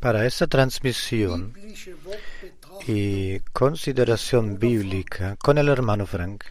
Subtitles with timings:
[0.00, 1.54] Para esta transmisión
[2.86, 6.44] y consideración bíblica con el hermano Frank,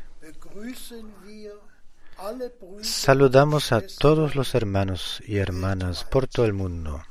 [2.82, 7.04] saludamos a todos los hermanos y hermanas por todo el mundo.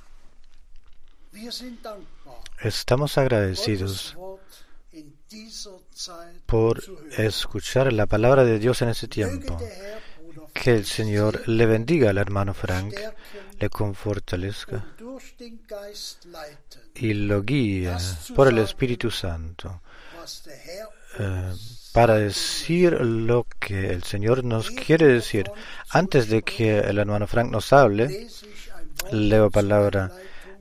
[2.61, 4.17] Estamos agradecidos
[6.47, 6.83] por
[7.17, 9.59] escuchar la palabra de Dios en ese tiempo.
[10.53, 12.95] Que el Señor le bendiga al hermano Frank,
[13.59, 14.85] le confortalezca
[16.95, 17.97] y lo guíe
[18.35, 19.81] por el Espíritu Santo
[21.19, 21.55] eh,
[21.93, 25.51] para decir lo que el Señor nos quiere decir.
[25.91, 28.29] Antes de que el hermano Frank nos hable,
[29.11, 30.11] leo palabra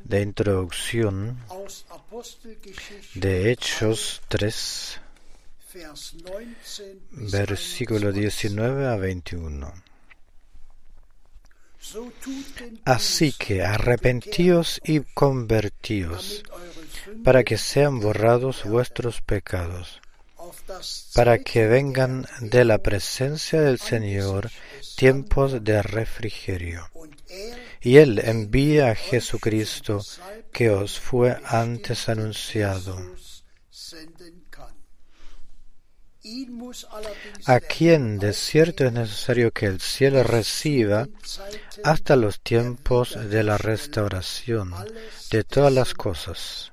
[0.04, 1.38] de introducción
[3.14, 5.00] de Hechos 3,
[7.12, 9.91] versículo 19 a 21.
[12.86, 16.44] Así que arrepentíos y convertíos,
[17.24, 20.02] para que sean borrados vuestros pecados,
[21.14, 24.52] para que vengan de la presencia del Señor
[24.96, 26.90] tiempos de refrigerio.
[27.82, 30.04] Y Él envía a Jesucristo
[30.52, 33.00] que os fue antes anunciado,
[37.46, 41.08] a quien de cierto es necesario que el cielo reciba
[41.84, 44.74] hasta los tiempos de la restauración
[45.32, 46.72] de todas las cosas,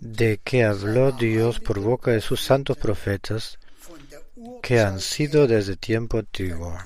[0.00, 3.58] de que habló Dios por boca de sus santos profetas,
[4.62, 6.76] que han sido desde tiempo antiguo.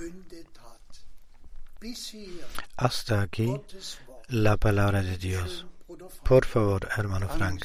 [2.76, 3.54] Hasta aquí
[4.28, 5.66] la palabra de Dios.
[6.22, 7.64] Por favor, hermano Frank.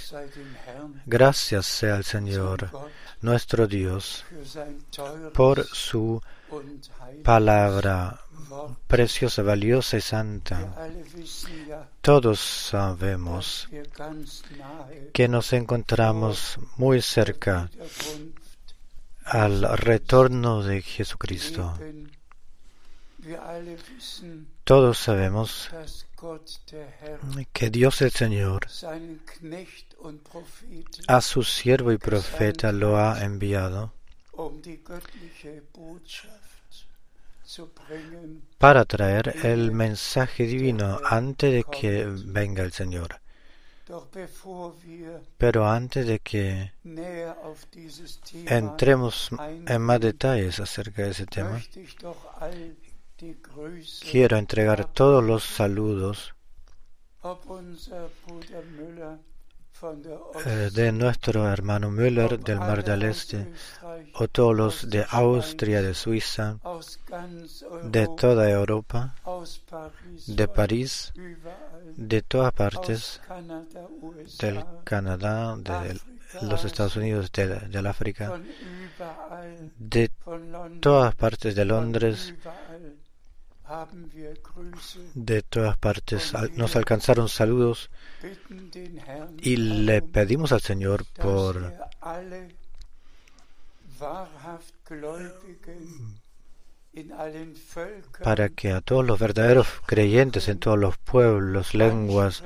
[1.06, 2.70] Gracias sea al Señor,
[3.22, 4.26] nuestro Dios,
[5.34, 6.22] por su
[7.24, 8.20] palabra
[8.88, 10.74] preciosa, valiosa y santa.
[12.02, 13.70] Todos sabemos
[15.14, 17.70] que nos encontramos muy cerca
[19.26, 21.78] al retorno de Jesucristo.
[24.64, 25.70] Todos sabemos
[27.54, 28.68] que Dios el Señor
[31.08, 33.94] a su siervo y profeta lo ha enviado
[38.58, 43.20] para traer el mensaje divino antes de que venga el Señor.
[45.38, 46.72] Pero antes de que
[48.46, 51.60] entremos en más detalles acerca de ese tema,
[54.12, 56.34] quiero entregar todos los saludos
[60.46, 63.52] eh, de nuestro hermano Müller del Mar del Este,
[64.16, 66.60] o todos los de Austria, de Suiza,
[67.84, 69.16] de toda Europa,
[70.28, 71.14] de París,
[71.96, 73.22] de todas partes,
[74.40, 76.00] del Canadá, de
[76.42, 78.40] los Estados Unidos, del África,
[79.78, 80.12] de
[80.82, 82.34] todas partes de Londres,
[85.14, 87.90] de todas partes nos alcanzaron saludos
[89.42, 91.74] y le pedimos al Señor por
[98.24, 102.44] para que a todos los verdaderos creyentes en todos los pueblos, lenguas,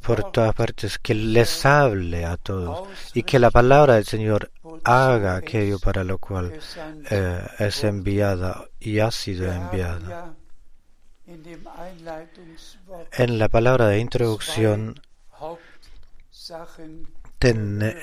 [0.00, 4.50] por todas partes, que les hable a todos y que la palabra del Señor
[4.84, 6.58] haga aquello para lo cual
[7.10, 10.34] eh, es enviada y ha sido enviada.
[13.12, 15.00] En la palabra de introducción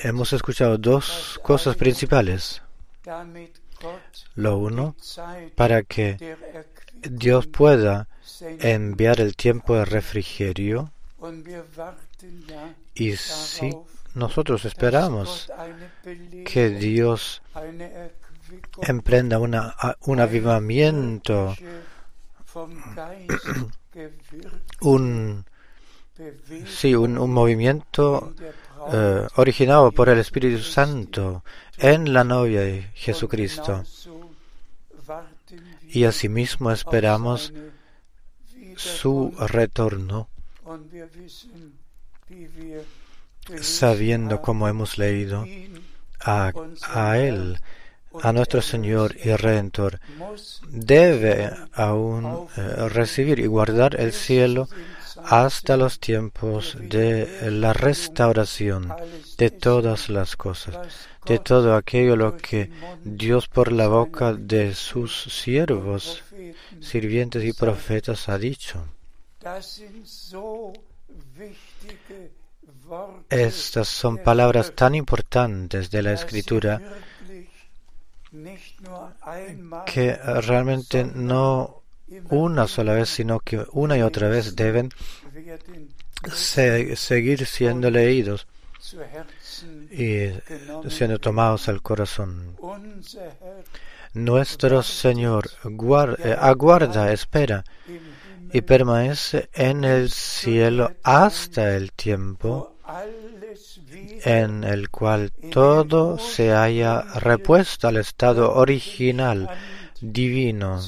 [0.03, 2.61] hemos escuchado dos cosas principales.
[4.35, 4.95] Lo uno,
[5.55, 6.35] para que
[7.01, 8.09] Dios pueda
[8.41, 10.91] enviar el tiempo de refrigerio
[12.93, 13.71] y si
[14.15, 15.51] nosotros esperamos
[16.45, 17.41] que Dios
[18.81, 21.55] emprenda una, un avivamiento,
[24.81, 25.45] un,
[26.67, 28.33] sí, un, movimiento
[28.91, 31.43] eh, originado por el Espíritu Santo
[31.77, 33.83] en la novia de Jesucristo.
[35.89, 37.51] Y asimismo esperamos
[38.79, 40.29] su retorno,
[43.61, 45.45] sabiendo como hemos leído
[46.21, 46.51] a,
[46.83, 47.59] a Él,
[48.21, 49.99] a nuestro Señor y Redentor,
[50.69, 54.69] debe aún eh, recibir y guardar el cielo
[55.25, 58.93] hasta los tiempos de la restauración
[59.37, 62.71] de todas las cosas, de todo aquello lo que
[63.03, 66.23] Dios por la boca de sus siervos,
[66.81, 68.85] sirvientes y profetas ha dicho.
[73.29, 76.81] Estas son palabras tan importantes de la Escritura
[79.85, 81.78] que realmente no
[82.29, 84.89] una sola vez, sino que una y otra vez deben
[86.33, 88.47] seguir siendo leídos
[89.91, 90.29] y
[90.89, 92.55] siendo tomados al corazón.
[94.13, 97.63] Nuestro Señor eh, aguarda, espera
[98.51, 102.75] y permanece en el cielo hasta el tiempo
[104.23, 109.49] en el cual todo se haya repuesto al estado original,
[110.01, 110.81] divino,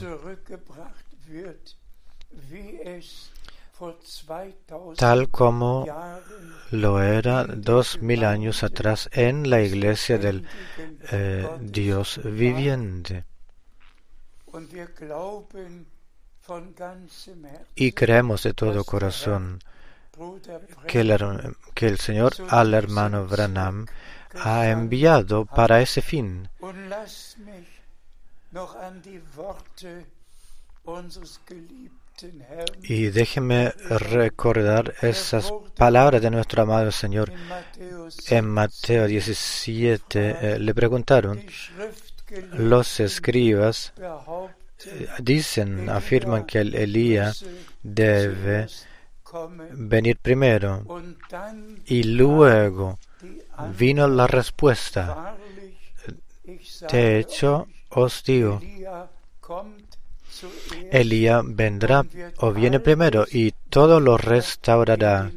[4.98, 5.86] tal como
[6.72, 10.46] lo era dos mil años atrás en la iglesia del
[11.12, 13.26] eh, Dios viviente.
[17.76, 19.60] Y creemos de todo corazón
[20.88, 23.88] que el, que el Señor al hermano Branham
[24.36, 26.50] ha enviado para ese fin.
[32.84, 37.32] Y déjeme recordar esas palabras de nuestro amado Señor.
[38.28, 41.44] En Mateo 17 eh, le preguntaron,
[42.54, 43.94] los escribas
[44.86, 47.44] eh, dicen, afirman que el Elías
[47.82, 48.68] debe
[49.72, 50.86] venir primero
[51.86, 53.00] y luego
[53.78, 55.36] vino la respuesta.
[56.92, 58.60] De hecho, os digo,
[60.92, 62.06] Elías vendrá
[62.38, 65.32] o viene primero y todo lo restaurará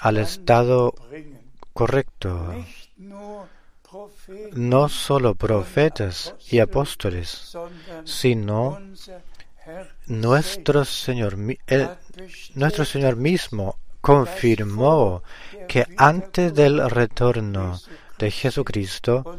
[0.00, 0.94] al estado
[1.72, 2.54] correcto.
[4.52, 7.56] No solo profetas y apóstoles,
[8.04, 8.78] sino
[10.06, 11.36] nuestro Señor,
[12.54, 15.22] nuestro Señor mismo confirmó
[15.68, 17.80] que antes del retorno
[18.22, 19.36] de Jesucristo,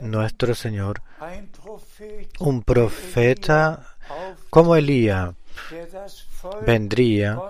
[0.00, 1.00] nuestro Señor,
[2.40, 3.96] un profeta
[4.50, 5.34] como Elías
[6.66, 7.40] vendría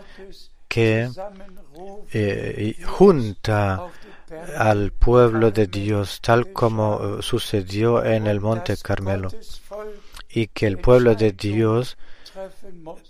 [0.69, 1.11] que
[2.13, 3.91] eh, junta
[4.57, 9.31] al pueblo de Dios tal como sucedió en el monte Carmelo
[10.31, 11.97] y que el pueblo de Dios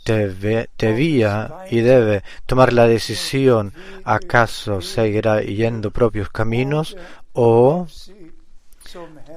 [0.07, 6.97] debe, debía y debe tomar la decisión, ¿acaso seguirá yendo propios caminos
[7.41, 7.87] o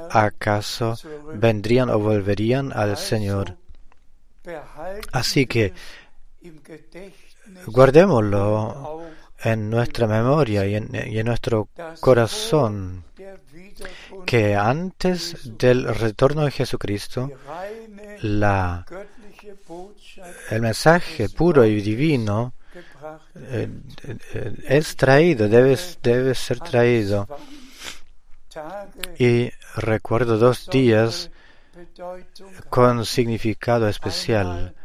[0.10, 0.96] acaso
[1.36, 3.58] vendrían o volverían al Señor?
[5.12, 5.74] Así que
[7.68, 9.04] guardémoslo
[9.44, 13.04] en nuestra memoria y en, y en nuestro corazón
[14.26, 17.30] que antes del retorno de Jesucristo,
[18.22, 18.86] la
[20.50, 22.54] el mensaje puro y divino
[23.36, 23.68] eh,
[24.34, 27.28] eh, es traído, debe, debe ser traído.
[29.18, 31.32] Y recuerdo dos días
[32.70, 34.76] con significado especial.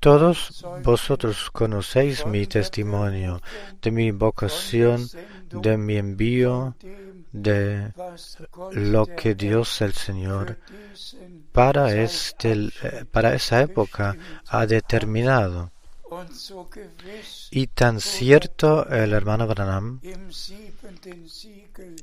[0.00, 3.40] Todos vosotros conocéis mi testimonio
[3.80, 5.08] de mi vocación,
[5.62, 6.74] de mi envío,
[7.32, 7.92] de
[8.72, 10.58] lo que Dios el Señor
[11.52, 12.70] para, este,
[13.10, 14.16] para esa época
[14.48, 15.72] ha determinado.
[17.50, 20.00] Y tan cierto el hermano Branham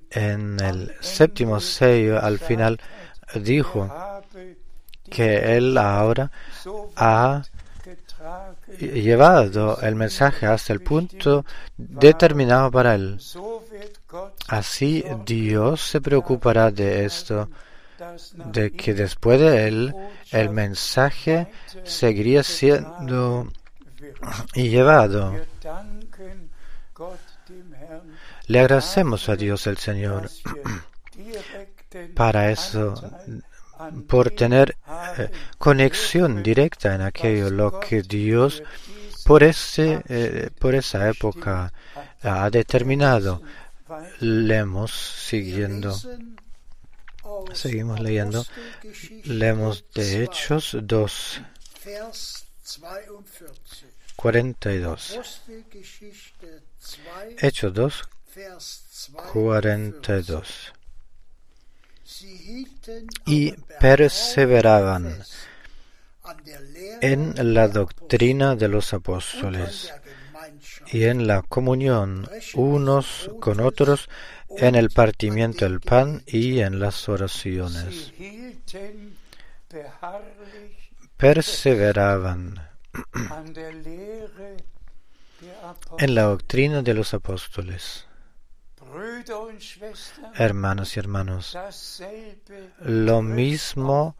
[0.09, 2.79] en el séptimo sello al final
[3.35, 3.89] dijo
[5.09, 6.29] que él ahora
[6.95, 7.43] ha
[8.79, 11.45] llevado el mensaje hasta el punto
[11.77, 13.19] determinado para él.
[14.47, 17.49] Así Dios se preocupará de esto
[18.45, 19.95] de que después de él
[20.31, 21.47] el mensaje
[21.83, 23.47] seguiría siendo
[24.53, 25.35] llevado.
[28.47, 30.29] Le agradecemos a Dios el Señor
[32.15, 32.95] para eso,
[34.07, 34.77] por tener
[35.17, 38.63] eh, conexión directa en aquello lo que Dios
[39.23, 41.71] por, ese, eh, por esa época
[42.23, 43.41] ha determinado.
[44.19, 45.95] Leemos siguiendo.
[47.53, 48.45] Seguimos leyendo.
[49.25, 51.41] Leemos de Hechos 2,
[54.15, 55.21] 42.
[57.39, 58.09] Hechos 2,
[59.31, 60.70] 42.
[63.25, 65.23] Y perseveraban
[67.01, 69.91] en la doctrina de los apóstoles
[70.87, 74.09] y en la comunión unos con otros,
[74.57, 78.11] en el partimiento del pan y en las oraciones.
[81.17, 82.67] Perseveraban
[85.99, 88.05] en la doctrina de los apóstoles.
[90.35, 91.57] Hermanos y hermanos,
[92.79, 94.15] lo mismo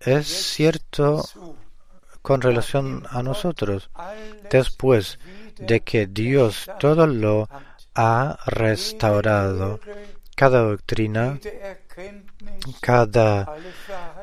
[0.00, 1.24] es cierto
[2.22, 3.90] con relación a nosotros.
[4.50, 5.18] Después
[5.58, 7.48] de que Dios todo lo
[7.94, 9.80] ha restaurado,
[10.36, 11.38] cada doctrina,
[12.80, 13.54] cada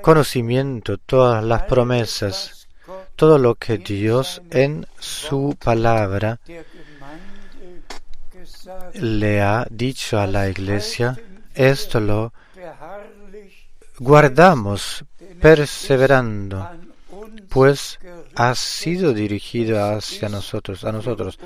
[0.01, 2.67] conocimiento, todas las promesas,
[3.15, 6.39] todo lo que Dios en su palabra
[8.93, 11.19] le ha dicho a la iglesia,
[11.54, 12.34] esto lo
[13.99, 15.04] guardamos
[15.41, 16.69] perseverando,
[17.49, 17.99] pues
[18.36, 21.39] ha sido dirigido hacia nosotros, a nosotros,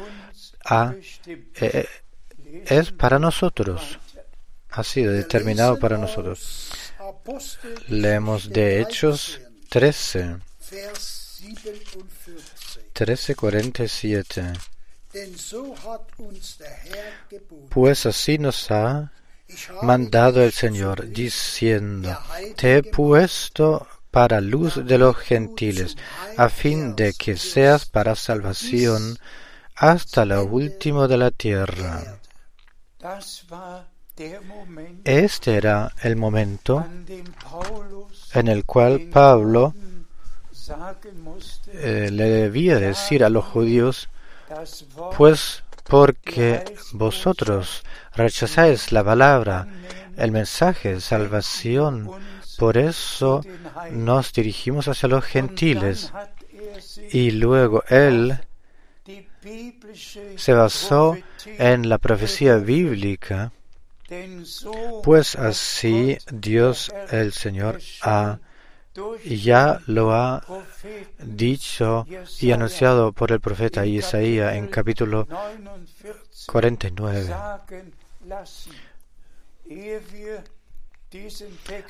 [1.61, 1.87] eh,
[2.65, 3.99] es para nosotros,
[4.71, 6.71] ha sido determinado para nosotros.
[7.87, 10.37] Leemos de Hechos 13,
[12.93, 14.78] 13:47.
[17.69, 19.11] Pues así nos ha
[19.81, 22.17] mandado el Señor, diciendo,
[22.55, 25.97] te he puesto para luz de los gentiles,
[26.37, 29.17] a fin de que seas para salvación
[29.75, 32.19] hasta lo último de la tierra.
[35.05, 36.85] Este era el momento
[38.33, 39.73] en el cual Pablo
[41.73, 44.09] eh, le debía decir a los judíos,
[45.17, 47.83] pues porque vosotros
[48.13, 49.67] rechazáis la palabra,
[50.17, 52.09] el mensaje de salvación,
[52.57, 53.41] por eso
[53.91, 56.13] nos dirigimos hacia los gentiles.
[57.11, 58.39] Y luego él
[60.35, 61.17] se basó
[61.57, 63.51] en la profecía bíblica,
[65.03, 68.39] pues así Dios el Señor ha
[69.25, 70.43] ya lo ha
[71.19, 72.05] dicho
[72.39, 75.27] y anunciado por el profeta Isaías en capítulo
[76.47, 77.33] 49.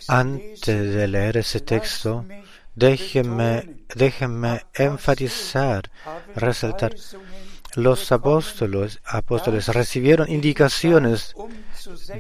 [0.08, 2.26] Antes de leer ese texto,
[2.76, 5.90] déjenme, déjenme enfatizar,
[6.36, 6.96] resaltar,
[7.76, 11.36] los apóstoles, apóstoles recibieron indicaciones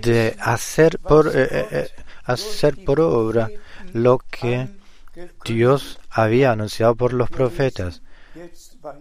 [0.01, 1.89] de hacer por, eh, eh, eh,
[2.23, 3.49] hacer por obra
[3.93, 4.69] lo que
[5.45, 8.01] Dios había anunciado por los profetas.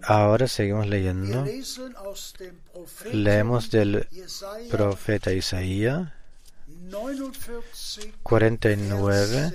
[0.03, 1.45] Ahora seguimos leyendo.
[3.13, 4.07] Leemos del
[4.71, 6.13] profeta Isaías
[8.23, 9.53] 49,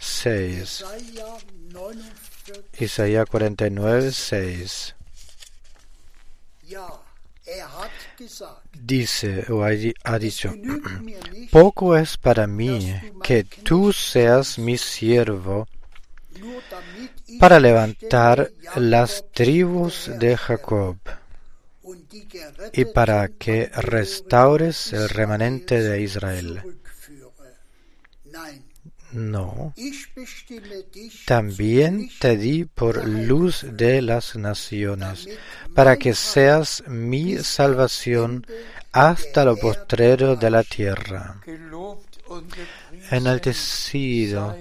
[0.00, 0.84] 6.
[2.78, 4.94] Isaías 49, 6.
[8.72, 10.54] Dice o ha dicho,
[11.50, 15.68] poco es para mí que tú seas mi siervo
[17.38, 20.96] para levantar las tribus de Jacob
[22.72, 26.62] y para que restaures el remanente de Israel.
[29.12, 29.72] No.
[31.24, 35.28] También te di por luz de las naciones,
[35.72, 38.44] para que seas mi salvación
[38.90, 41.40] hasta lo postrero de la tierra.
[43.10, 44.56] Enaltecido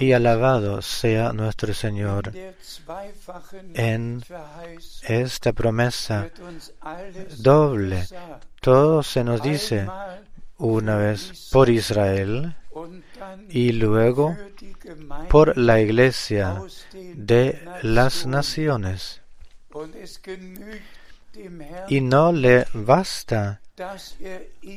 [0.00, 2.32] y alabado sea nuestro Señor.
[3.74, 4.22] En
[5.02, 6.30] esta promesa
[7.38, 8.06] doble,
[8.60, 9.86] todo se nos dice
[10.58, 12.56] una vez por Israel
[13.48, 14.36] y luego
[15.28, 16.62] por la iglesia
[17.14, 19.22] de las naciones.
[21.88, 23.60] Y no le basta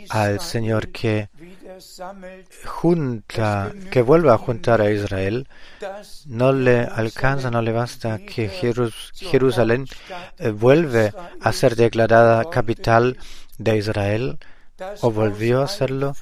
[0.09, 1.29] al Señor que
[2.65, 5.47] junta, que vuelva a juntar a Israel,
[6.25, 9.85] no le alcanza, no le basta que Jerusalén
[10.38, 13.17] eh, vuelve a ser declarada capital
[13.57, 14.38] de Israel
[15.01, 16.15] o volvió a serlo,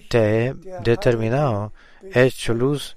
[0.08, 1.72] te he determinado,
[2.12, 2.96] hecho luz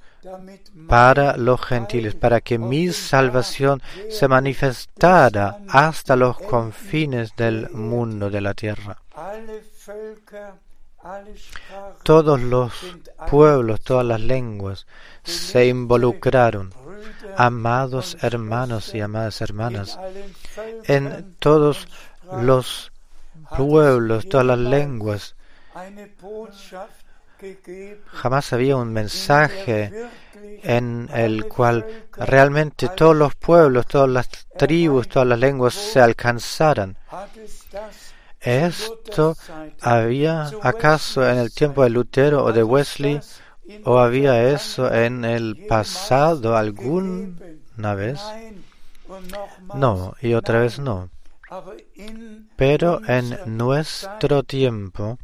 [0.87, 8.41] para los gentiles, para que mi salvación se manifestara hasta los confines del mundo de
[8.41, 8.97] la tierra.
[12.03, 12.73] Todos los
[13.29, 14.87] pueblos, todas las lenguas
[15.23, 16.73] se involucraron,
[17.35, 19.99] amados hermanos y amadas hermanas,
[20.85, 21.87] en todos
[22.41, 22.91] los
[23.57, 25.35] pueblos, todas las lenguas
[28.07, 29.91] Jamás había un mensaje
[30.63, 36.97] en el cual realmente todos los pueblos, todas las tribus, todas las lenguas se alcanzaran.
[38.39, 39.37] ¿Esto
[39.81, 43.19] había acaso en el tiempo de Lutero o de Wesley
[43.85, 48.19] o había eso en el pasado alguna vez?
[49.75, 51.09] No, y otra vez no.
[52.55, 55.17] Pero en nuestro tiempo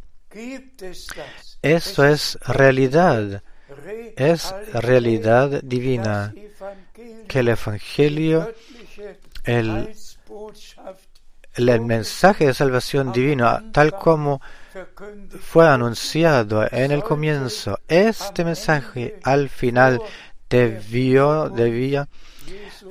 [1.62, 3.44] eso es realidad,
[4.16, 6.34] es realidad divina,
[7.28, 8.54] que el Evangelio,
[9.44, 9.94] el,
[11.82, 14.42] mensaje de salvación divino, tal como
[15.42, 20.02] fue anunciado en el comienzo, este mensaje al final
[20.50, 22.08] debió, debía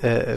[0.03, 0.37] eh,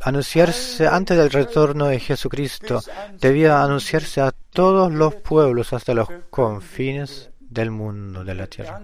[0.00, 2.82] anunciarse antes del retorno de Jesucristo,
[3.20, 8.80] debía anunciarse a todos los pueblos hasta los confines del mundo, de la tierra.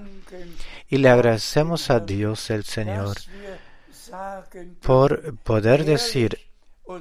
[0.88, 3.16] Y le agradecemos a Dios el Señor
[4.80, 6.38] por poder decir,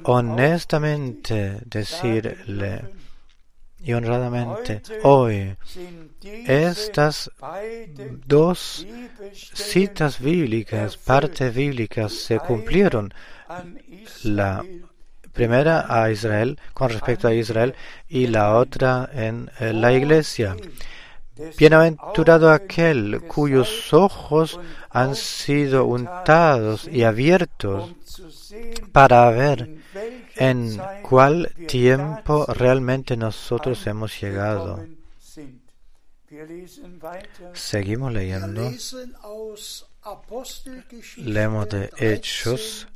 [0.04, 2.82] honestamente decirle
[3.84, 5.56] y honradamente hoy
[6.46, 7.30] estas
[8.26, 8.86] dos
[9.32, 13.12] citas bíblicas, partes bíblicas se cumplieron.
[14.22, 14.64] La
[15.32, 17.74] primera a Israel con respecto a Israel
[18.08, 20.56] y la otra en la iglesia.
[21.58, 27.92] Bienaventurado aquel cuyos ojos han sido untados y abiertos
[28.92, 29.78] para ver
[30.36, 34.84] en cuál tiempo realmente nosotros hemos llegado.
[37.52, 38.70] Seguimos leyendo.
[41.16, 42.86] Leemos de Hechos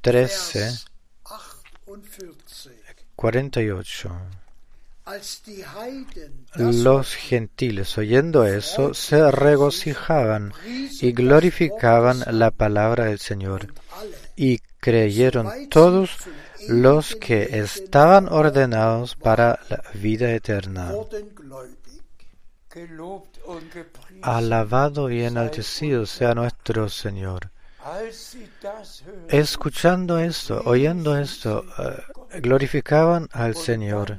[0.00, 0.72] 13,
[3.16, 4.41] 48.
[6.54, 13.74] Los gentiles, oyendo eso, se regocijaban y glorificaban la palabra del Señor,
[14.36, 16.10] y creyeron todos
[16.68, 20.92] los que estaban ordenados para la vida eterna.
[24.22, 27.50] Alabado y enaltecido sea nuestro Señor.
[29.28, 34.18] Escuchando esto, oyendo esto, eh, glorificaban al Señor.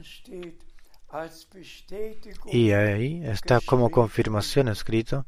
[2.46, 5.26] Y ahí está como confirmación escrito,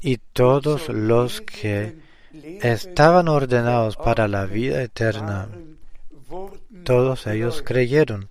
[0.00, 1.98] y todos los que
[2.32, 5.48] estaban ordenados para la vida eterna,
[6.84, 8.28] todos ellos creyeron.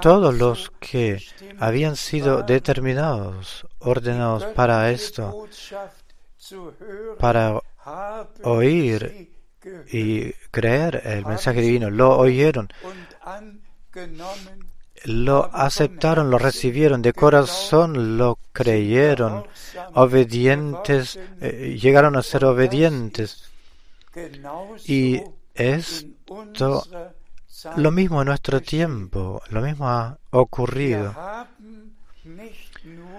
[0.00, 1.22] todos los que
[1.58, 5.46] habían sido determinados, ordenados para esto,
[7.18, 7.60] para
[8.42, 9.30] oír
[9.92, 12.68] y creer el mensaje divino, lo oyeron,
[15.04, 19.46] lo aceptaron, lo recibieron de corazón, lo creyeron,
[19.94, 23.50] obedientes, eh, llegaron a ser obedientes.
[24.86, 25.22] Y
[25.54, 26.84] esto
[27.76, 31.14] lo mismo en nuestro tiempo, lo mismo ha ocurrido.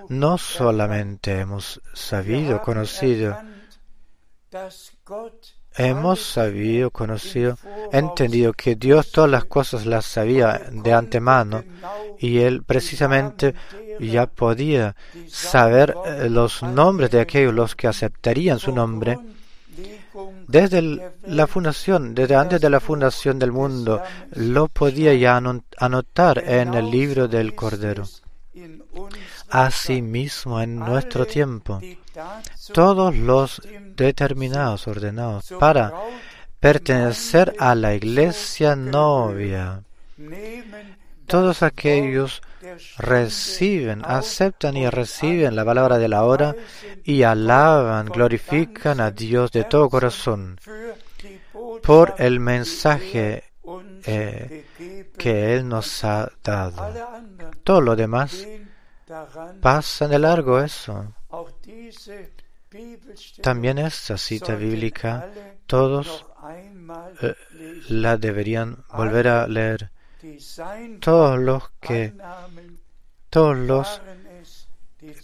[0.10, 3.38] No solamente hemos sabido, conocido,
[5.76, 7.58] hemos sabido, conocido,
[7.92, 11.64] entendido que Dios todas las cosas las sabía de antemano
[12.20, 13.54] y Él precisamente
[14.00, 14.96] ya podía
[15.28, 19.18] saber eh, los nombres de aquellos los que aceptarían su nombre
[20.48, 25.42] desde la fundación, desde antes de la fundación del mundo, lo podía ya
[25.78, 28.04] anotar en el libro del Cordero.
[29.50, 31.82] Asimismo, en nuestro tiempo,
[32.73, 33.62] todos los
[33.95, 35.93] determinados, ordenados para
[36.60, 39.84] pertenecer a la iglesia novia,
[41.26, 42.41] todos aquellos
[42.97, 46.56] reciben, aceptan y reciben la palabra de la hora
[47.04, 50.58] y alaban, glorifican a Dios de todo corazón
[51.84, 53.43] por el mensaje
[54.06, 54.65] eh,
[55.17, 56.93] que Él nos ha dado.
[57.63, 58.45] Todo lo demás
[59.62, 61.13] pasa de largo eso.
[63.41, 65.29] También esta cita bíblica,
[65.67, 66.25] todos
[67.21, 67.36] eh,
[67.89, 69.91] la deberían volver a leer.
[70.99, 72.13] todos los que
[73.29, 74.01] todos los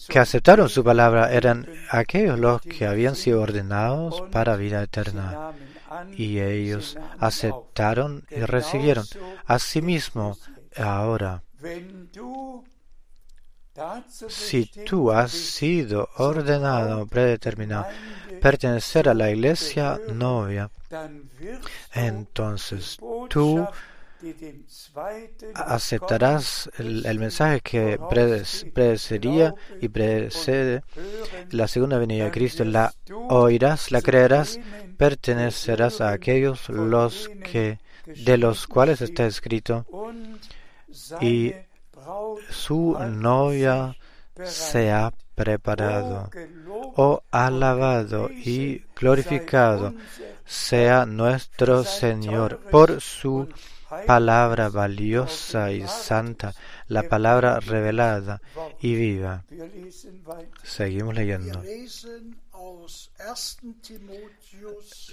[0.07, 5.53] que aceptaron su palabra eran aquellos los que habían sido ordenados para vida eterna.
[6.15, 9.05] y ellos aceptaron y recibieron.
[9.45, 10.37] Asimismo,
[10.77, 11.43] ahora,
[14.27, 17.85] si tú has sido ordenado, predeterminado,
[18.41, 20.69] pertenecer a la iglesia novia,
[21.93, 22.97] entonces
[23.29, 23.67] tú
[25.55, 27.99] aceptarás el, mensaje que
[28.73, 30.83] predecería y precede
[31.51, 32.93] la segunda venida de Cristo, la
[33.29, 34.59] oirás, la creerás,
[34.97, 39.85] pertenecerás a aquellos los que de los cuales está escrito
[41.21, 41.53] y
[42.49, 43.95] su novia
[44.43, 46.29] se ha preparado,
[46.95, 49.93] o alabado y glorificado
[50.45, 53.47] sea nuestro Señor por su
[54.05, 56.53] palabra valiosa y santa,
[56.87, 58.41] la palabra revelada
[58.81, 59.43] y viva.
[60.63, 61.61] Seguimos leyendo.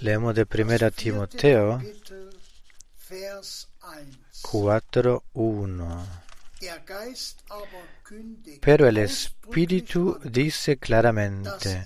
[0.01, 1.81] Leemos de 1 Timoteo
[4.43, 6.26] 4.1.
[8.61, 11.83] Pero el Espíritu dice claramente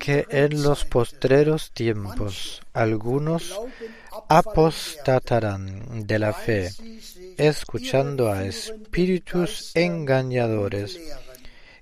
[0.00, 3.58] que en los postreros tiempos algunos
[4.28, 6.70] apostatarán de la fe,
[7.36, 10.98] escuchando a espíritus engañadores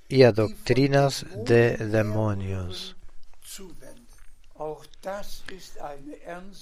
[0.08, 2.96] y a doctrinas de demonios.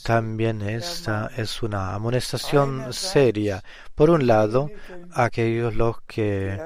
[0.03, 3.63] También esta es una amonestación seria.
[3.95, 4.71] Por un lado,
[5.13, 6.59] aquellos los que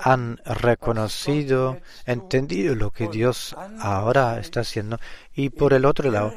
[0.00, 4.98] han reconocido, entendido lo que Dios ahora está haciendo,
[5.34, 6.32] y por el otro lado,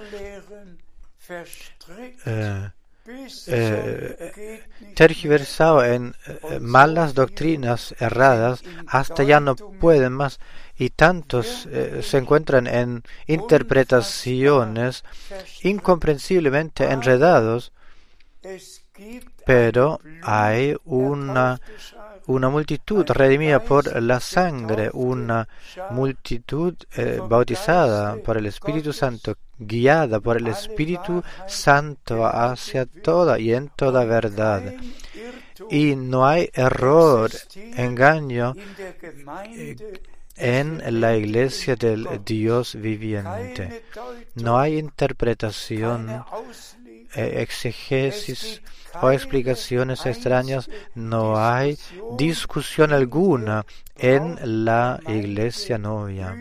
[2.25, 2.69] eh,
[3.47, 4.63] eh,
[4.95, 10.39] tergiversado en eh, malas doctrinas erradas hasta ya no pueden más
[10.79, 11.67] y tantos
[12.01, 15.03] se encuentran en interpretaciones
[15.61, 17.71] incomprensiblemente enredados
[19.45, 21.59] pero hay una
[22.29, 25.47] una multitud redimida por la sangre, una
[25.89, 33.51] multitud eh, bautizada por el Espíritu Santo, guiada por el Espíritu Santo hacia toda y
[33.51, 34.61] en toda verdad.
[35.71, 38.53] Y no hay error, engaño
[39.47, 39.75] eh,
[40.39, 43.83] en la iglesia del Dios viviente.
[44.35, 46.23] No hay interpretación,
[47.15, 48.61] eh, exegesis,
[49.01, 51.77] o explicaciones extrañas, no hay
[52.17, 56.35] discusión alguna en la iglesia novia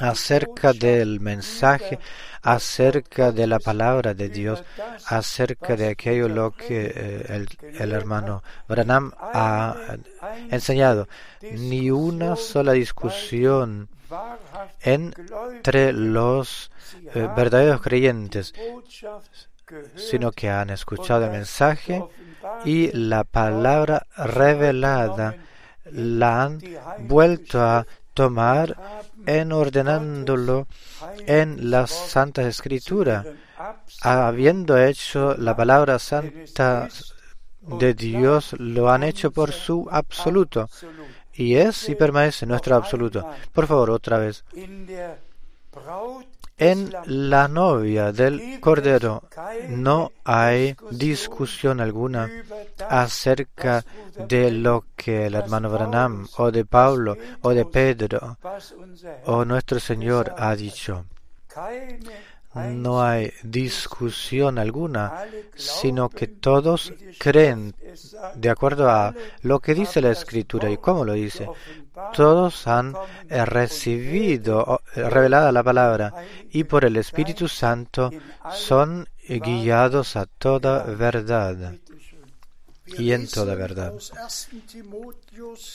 [0.00, 1.98] acerca del mensaje,
[2.42, 4.64] acerca de la palabra de Dios,
[5.06, 7.46] acerca de aquello lo que eh,
[7.78, 9.76] el, hermano Branham ha
[10.50, 11.08] enseñado.
[11.42, 13.88] Ni una sola discusión
[14.80, 16.70] entre los
[17.14, 18.52] eh, verdaderos creyentes
[19.96, 22.02] sino que han escuchado el mensaje
[22.64, 25.36] y la palabra revelada
[25.84, 26.60] la han
[27.00, 30.66] vuelto a tomar en ordenándolo
[31.26, 33.24] en la Santa Escritura,
[34.02, 36.88] habiendo hecho la palabra santa
[37.60, 40.68] de Dios, lo han hecho por su absoluto,
[41.32, 43.28] y es y permanece nuestro absoluto.
[43.52, 44.44] Por favor, otra vez.
[46.60, 49.22] En la novia del Cordero
[49.70, 52.30] no hay discusión alguna
[52.86, 53.82] acerca
[54.28, 58.36] de lo que el hermano Branham o de Pablo o de Pedro
[59.24, 61.06] o nuestro Señor ha dicho.
[62.54, 67.74] No hay discusión alguna, sino que todos creen
[68.34, 71.48] de acuerdo a lo que dice la Escritura y cómo lo dice.
[72.12, 72.94] todos han
[73.28, 76.12] eh, recibido eh, revelada la palabra
[76.50, 78.10] y por el Espíritu Santo
[78.52, 81.74] son guiados a toda verdad.
[82.86, 83.92] Y en toda verdad.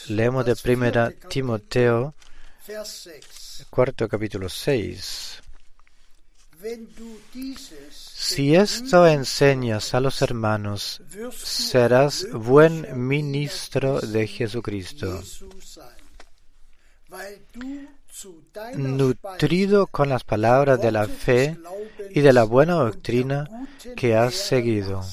[0.09, 2.13] Leemos de primera Timoteo,
[3.69, 5.44] cuarto capítulo 6.
[7.91, 11.01] Si esto enseñas a los hermanos,
[11.35, 15.21] serás buen ministro de Jesucristo
[18.75, 21.57] nutrido con las palabras de la fe
[22.11, 23.47] y de la buena doctrina
[23.95, 25.03] que has seguido.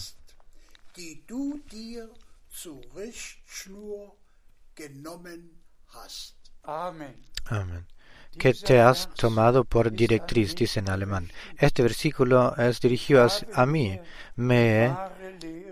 [7.44, 7.86] Amén.
[8.38, 11.30] Que te has tomado por directriz, dice en alemán.
[11.58, 14.00] Este versículo es dirigido a, mí.
[14.36, 14.92] Me he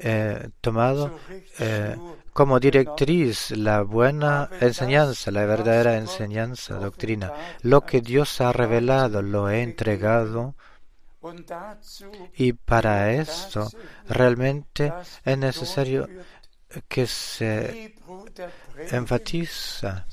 [0.03, 1.18] eh, tomado
[1.59, 1.96] eh,
[2.33, 7.32] como directriz la buena enseñanza, la verdadera enseñanza, doctrina.
[7.62, 10.55] Lo que Dios ha revelado lo he entregado
[12.34, 13.68] y para esto
[14.09, 14.93] realmente
[15.24, 16.09] es necesario
[16.89, 17.95] que se
[18.91, 20.07] enfatiza,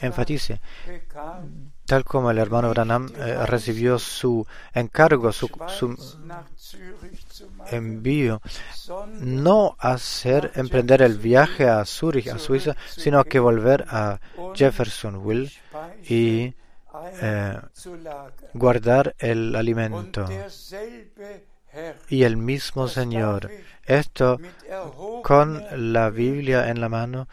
[0.00, 0.60] enfatice,
[1.86, 5.48] tal como el hermano Branham eh, recibió su encargo, su,
[7.70, 8.40] envío,
[9.20, 14.20] no hacer emprender el viaje a Zurich, a Suiza, sino que volver a
[14.54, 15.52] Jeffersonville
[16.08, 16.54] y
[17.20, 17.58] eh,
[18.52, 20.26] guardar el alimento.
[22.08, 23.50] Y el mismo Señor
[23.86, 24.38] esto
[25.22, 27.28] con la Biblia en la mano,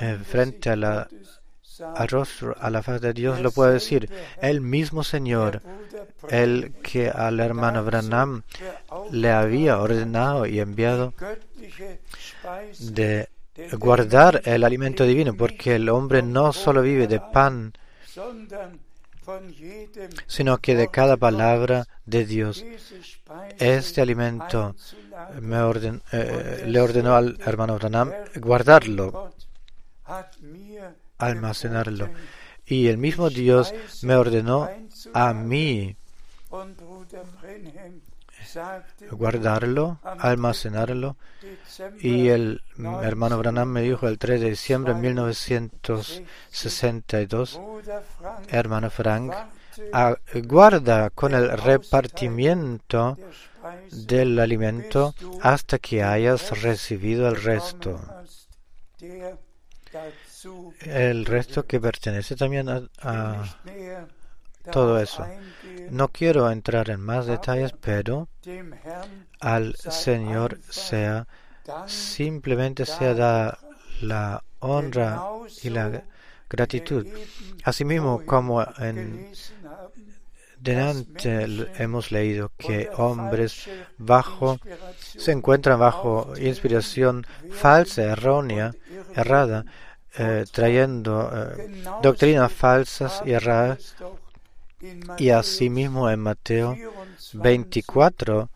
[0.00, 1.08] eh, frente a la,
[2.60, 4.10] a la faz de Dios, lo puede decir.
[4.40, 5.62] El mismo Señor,
[6.28, 8.42] el que al hermano Branham
[9.10, 11.14] le había ordenado y enviado
[12.80, 13.28] de
[13.72, 17.72] guardar el alimento divino, porque el hombre no solo vive de pan,
[20.26, 22.64] sino que de cada palabra de Dios.
[23.58, 24.74] Este alimento
[25.40, 25.58] me
[26.12, 29.34] eh, le ordenó al hermano Branham guardarlo,
[31.18, 32.10] almacenarlo.
[32.66, 34.68] Y el mismo Dios me ordenó
[35.12, 35.96] a mí
[39.10, 41.16] guardarlo, almacenarlo.
[42.00, 42.62] Y el
[43.02, 47.60] hermano Branham me dijo el 3 de diciembre de 1962,
[48.48, 49.34] hermano Frank,
[50.44, 53.18] guarda con el repartimiento
[53.90, 58.00] del alimento hasta que hayas recibido el resto.
[60.80, 63.42] El resto que pertenece también a,
[64.70, 65.26] todo eso.
[65.90, 68.28] No quiero entrar en más detalles, pero
[69.40, 71.26] al Señor sea
[71.86, 73.58] simplemente sea da
[74.00, 75.22] la honra
[75.62, 76.02] y la
[76.48, 77.06] gratitud.
[77.64, 79.32] Asimismo, como en
[80.62, 84.60] Delante hemos leído que hombres bajo
[84.98, 88.72] se encuentran bajo inspiración falsa, errónea,
[89.16, 89.64] errada,
[90.16, 93.96] eh, trayendo eh, doctrinas falsas y erradas.
[95.18, 96.76] Y asimismo en Mateo
[97.34, 98.50] 24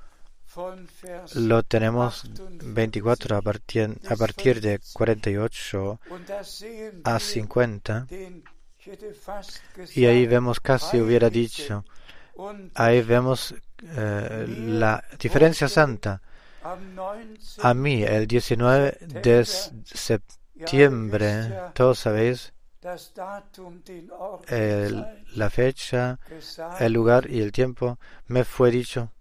[1.34, 2.24] lo tenemos
[2.62, 6.00] 24 a partir, de 48
[7.04, 8.06] a 50.
[9.94, 11.84] Y ahí vemos, casi hubiera dicho,
[12.74, 16.22] ahí vemos eh, la diferencia santa.
[17.62, 22.52] A mí, el 19 de septiembre, todos sabéis,
[25.34, 26.18] la fecha,
[26.80, 29.12] el lugar y el tiempo, me fue dicho.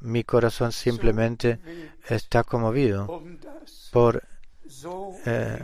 [0.00, 1.60] Mi corazón simplemente
[2.08, 3.22] está conmovido
[3.92, 4.22] por
[5.26, 5.58] eh,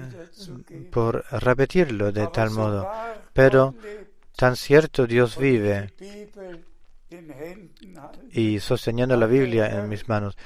[0.91, 2.89] por repetirlo de tal modo.
[3.33, 3.75] Pero
[4.37, 5.93] tan cierto Dios vive
[8.31, 10.37] y sosteniendo la Biblia en mis manos,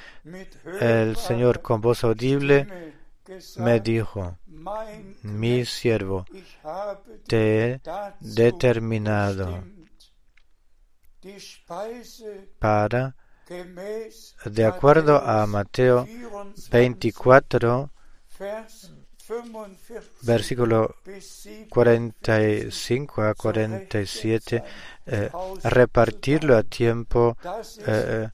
[0.80, 2.93] el Señor con voz audible
[3.56, 4.38] me dijo,
[5.22, 6.24] mi siervo,
[7.26, 7.80] te he
[8.20, 9.64] determinado
[12.58, 13.16] para,
[14.44, 16.06] de acuerdo a Mateo
[16.70, 17.90] 24,
[20.22, 20.96] versículo
[21.70, 24.64] 45 a 47,
[25.06, 25.30] eh,
[25.64, 27.36] repartirlo a tiempo
[27.86, 28.28] eh,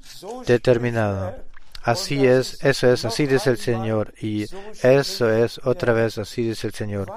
[0.47, 1.50] determinado.
[1.83, 4.45] Así es, eso es, así dice el Señor, y
[4.83, 7.11] eso es otra vez, así dice el Señor.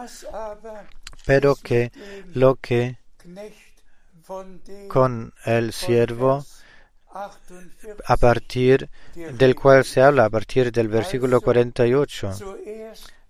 [1.26, 1.92] Pero que
[2.34, 2.98] lo que
[4.88, 6.46] con el siervo
[8.06, 12.32] a partir del cual se habla, a partir del versículo 48.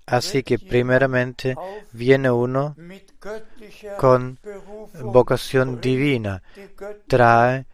[0.05, 1.55] Así que primeramente
[1.91, 2.75] viene uno
[3.97, 4.37] con
[5.01, 6.43] vocación divina,
[7.07, 7.65] trae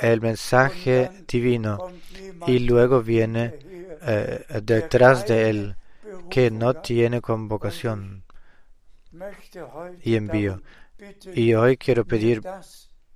[0.00, 1.78] el mensaje divino
[2.46, 3.54] y luego viene
[4.02, 5.76] eh, detrás de él
[6.28, 8.24] que no tiene convocación
[10.02, 10.62] y envío.
[11.34, 12.42] Y hoy quiero pedir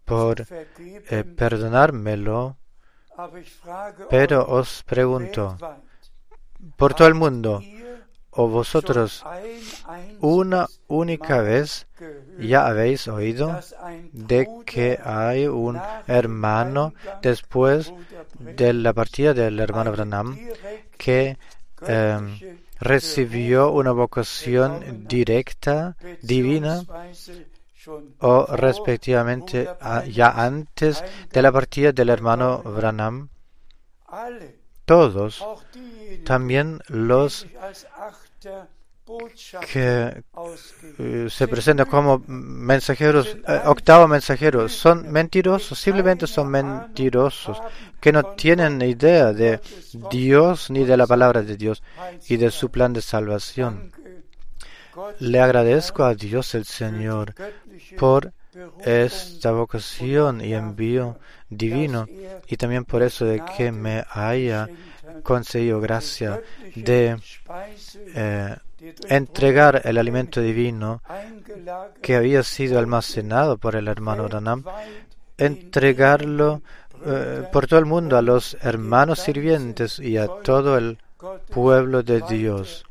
[0.04, 0.46] por
[0.78, 2.56] eh, perdonármelo,
[4.08, 5.56] pero os pregunto,
[6.76, 7.60] por todo el mundo,
[8.32, 9.24] o vosotros
[10.20, 11.86] una única vez
[12.38, 13.60] ya habéis oído
[14.12, 17.92] de que hay un hermano después
[18.38, 20.38] de la partida del hermano Branham
[20.96, 21.36] que
[21.86, 22.38] em,
[22.80, 26.82] recibió una vocación directa, divina,
[28.18, 29.68] o respectivamente
[30.10, 33.28] ya antes de la partida del hermano Branham.
[34.84, 35.44] Todos,
[36.24, 37.46] también los
[39.72, 40.22] que
[40.98, 47.58] eh, se presentan como mensajeros, eh, octavo mensajeros, son mentirosos, simplemente son mentirosos,
[48.00, 49.60] que no tienen idea de
[50.10, 51.82] Dios ni de la palabra de Dios
[52.28, 53.92] y de su plan de salvación.
[55.18, 57.34] Le agradezco a Dios el Señor
[57.98, 58.32] por
[58.84, 61.18] esta vocación y envío
[61.56, 62.06] divino
[62.46, 64.68] y también por eso de que me haya
[65.22, 66.40] concedido gracia
[66.74, 67.16] de
[68.14, 68.56] eh,
[69.08, 71.02] entregar el alimento divino
[72.00, 74.64] que había sido almacenado por el hermano Ranam,
[75.38, 76.62] entregarlo
[77.04, 80.98] eh, por todo el mundo a los hermanos sirvientes y a todo el
[81.50, 82.84] pueblo de Dios.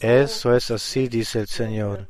[0.00, 2.08] Eso es así, dice el Señor,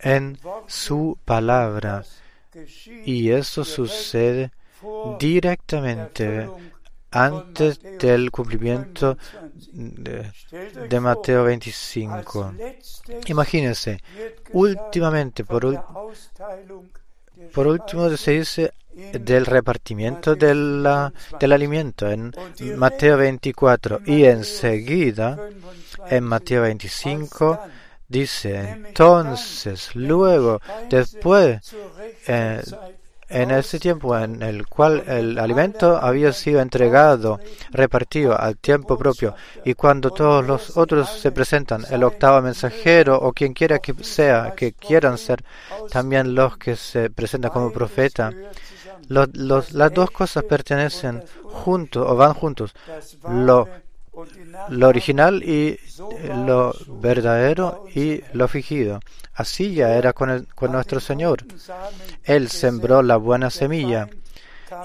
[0.00, 2.04] en su palabra.
[3.04, 4.50] Y eso sucede
[5.18, 6.48] directamente
[7.10, 9.16] antes del cumplimiento
[9.72, 12.54] de, Mateo 25.
[13.26, 14.00] Imagínense,
[14.52, 15.82] últimamente, por,
[17.52, 18.72] por último se dice
[19.12, 20.86] del repartimiento del
[21.40, 22.32] alimento en
[22.76, 25.38] Mateo 24 y enseguida
[26.08, 27.60] en Mateo 25
[28.08, 31.74] dice entonces luego después
[32.26, 32.62] eh,
[33.28, 37.40] en ese tiempo en el cual el alimento había sido entregado,
[37.70, 39.34] repartido al tiempo propio,
[39.64, 44.54] y cuando todos los otros se presentan, el octavo mensajero o quien quiera que sea,
[44.56, 45.42] que quieran ser
[45.90, 48.32] también los que se presentan como profeta,
[49.08, 52.74] las dos cosas pertenecen juntos o van juntos.
[53.28, 53.68] Lo
[54.68, 55.78] lo original y
[56.46, 59.00] lo verdadero y lo fingido.
[59.34, 61.44] Así ya era con, con nuestro Señor.
[62.24, 64.08] Él sembró la buena semilla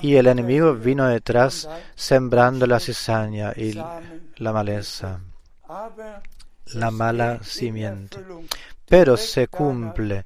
[0.02, 5.20] y el enemigo vino detrás sembrando la cizaña y la maleza,
[6.74, 8.18] la mala simiente.
[8.86, 10.26] Pero se cumple.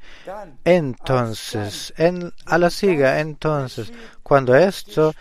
[0.63, 3.93] Entonces, en, a la siga, entonces,
[4.23, 5.13] cuando esto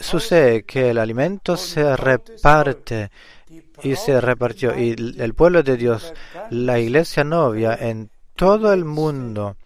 [0.00, 3.10] sucede que el alimento se reparte
[3.82, 6.12] y se repartió y el pueblo de Dios,
[6.50, 9.56] la iglesia novia en todo el mundo,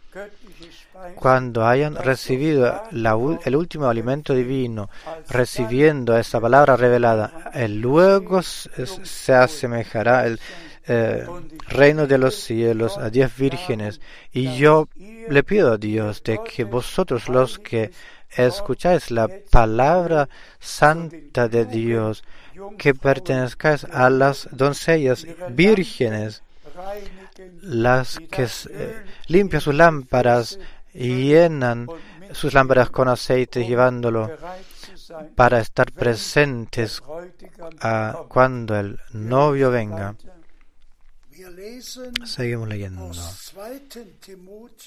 [1.15, 4.89] cuando hayan recibido el último alimento divino,
[5.29, 10.41] recibiendo esa palabra revelada, el luego se asemejará el
[10.87, 11.25] eh,
[11.69, 14.01] reino de los cielos a diez vírgenes.
[14.33, 17.91] Y yo le pido a Dios de que vosotros los que
[18.37, 20.29] escucháis la palabra
[20.61, 22.25] santa de Dios,
[22.79, 26.43] que pertenezcáis a las doncellas vírgenes,
[27.61, 30.59] las que eh, limpian sus lámparas
[30.95, 31.87] y llenan
[32.33, 34.31] sus lámparas con aceite llevándolo
[35.35, 37.03] para estar presentes
[37.81, 40.15] a cuando el novio venga.
[42.25, 43.11] Seguimos leyendo.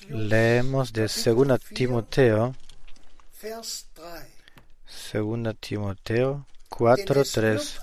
[0.09, 2.55] Leemos de 2 Timoteo,
[3.45, 3.85] 2
[5.59, 7.79] Timoteo 4:3.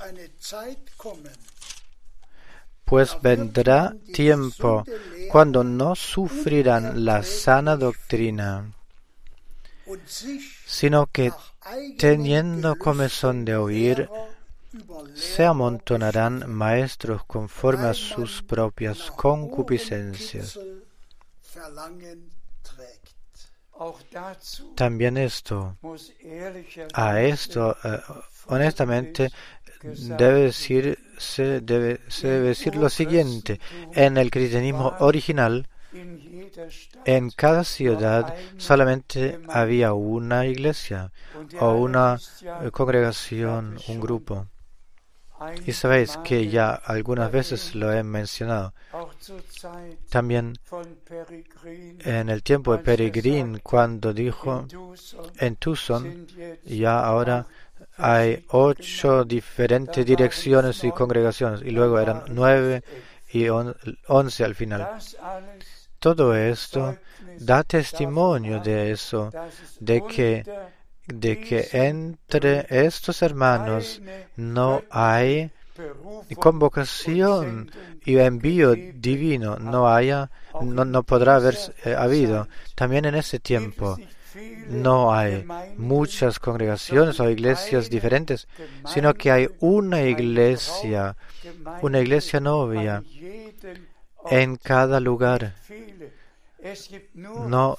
[2.84, 4.84] Pues vendrá tiempo
[5.30, 8.72] cuando no sufrirán la sana doctrina,
[10.66, 11.32] sino que
[11.96, 14.10] teniendo comezón de oír,
[15.14, 20.58] se amontonarán maestros conforme a sus propias concupiscencias.
[24.74, 25.76] También esto,
[26.94, 27.98] a esto, eh,
[28.46, 29.30] honestamente,
[29.82, 33.60] debe decirse, debe, se debe decir lo siguiente.
[33.94, 35.68] En el cristianismo original,
[37.04, 41.12] en cada ciudad solamente había una iglesia
[41.60, 42.18] o una
[42.72, 44.46] congregación, un grupo.
[45.66, 48.74] Y sabéis que ya algunas veces lo he mencionado.
[50.08, 50.58] También
[52.00, 54.66] en el tiempo de Peregrin, cuando dijo
[55.38, 56.26] en Tucson,
[56.64, 57.46] ya ahora
[57.96, 62.82] hay ocho diferentes direcciones y congregaciones, y luego eran nueve
[63.32, 64.98] y once al final.
[65.98, 66.96] Todo esto
[67.38, 69.30] da testimonio de eso,
[69.80, 70.44] de que
[71.20, 74.00] de que entre estos hermanos
[74.36, 75.50] no hay
[76.38, 77.70] convocación
[78.04, 82.48] y envío divino, no haya, no, no podrá haber eh, habido.
[82.74, 83.96] También en ese tiempo
[84.68, 85.46] no hay
[85.76, 88.48] muchas congregaciones o iglesias diferentes,
[88.86, 91.16] sino que hay una iglesia,
[91.82, 93.02] una iglesia novia
[94.30, 95.54] en cada lugar.
[97.14, 97.76] No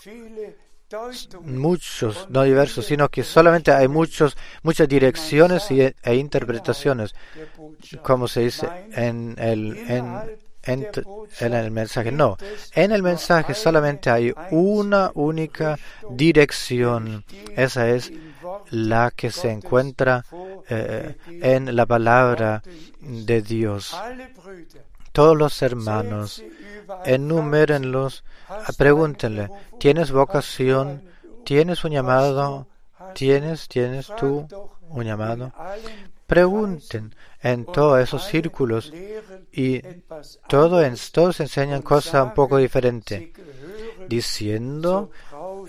[1.41, 7.15] muchos, no diversos, sino que solamente hay muchos, muchas direcciones y, e interpretaciones,
[8.01, 9.77] como se dice en el,
[10.63, 12.11] en, el mensaje.
[12.11, 12.37] No,
[12.73, 15.77] en el mensaje solamente hay una única
[16.09, 17.25] dirección.
[17.55, 18.11] Esa es
[18.69, 20.25] la que se encuentra
[20.69, 22.61] eh, en la palabra
[22.99, 23.95] de Dios.
[25.11, 26.43] Todos los hermanos,
[27.05, 28.23] enumérenlos
[28.77, 31.03] Pregúntenle, ¿tienes vocación?
[31.45, 32.67] ¿Tienes un llamado?
[33.13, 34.47] ¿Tienes, tienes tú
[34.89, 35.51] un llamado?
[36.25, 38.93] Pregunten en todos esos círculos
[39.51, 39.81] y
[40.47, 40.81] todo
[41.11, 43.31] todos enseñan cosas un poco diferentes,
[44.07, 45.11] diciendo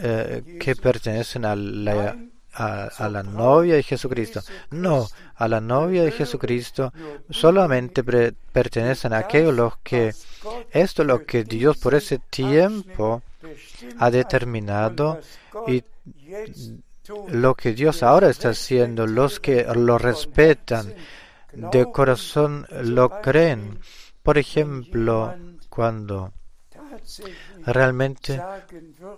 [0.00, 2.16] eh, que pertenecen a la
[2.54, 4.40] a, la novia de Jesucristo.
[4.70, 6.92] No, a la novia de Jesucristo
[7.30, 10.14] solamente pertenecen a aquellos los que
[10.70, 13.22] esto es lo que Dios por ese tiempo
[13.98, 15.20] ha determinado
[15.66, 15.82] y
[17.28, 20.94] lo que Dios ahora está haciendo, los que lo respetan
[21.52, 23.78] de corazón lo creen.
[24.22, 25.34] Por ejemplo,
[25.68, 26.32] cuando
[27.66, 28.40] Realmente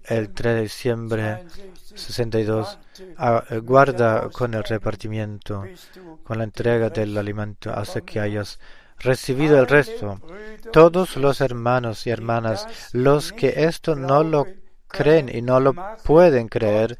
[0.04, 1.46] el 3 de diciembre
[1.94, 2.78] 62
[3.18, 5.64] ah, guarda con el repartimiento,
[6.24, 8.58] con la entrega del alimento hasta que hayas
[8.98, 10.20] recibido el resto.
[10.72, 14.46] Todos los hermanos y hermanas, los que esto no lo
[14.90, 15.74] creen y no lo
[16.04, 16.98] pueden creer,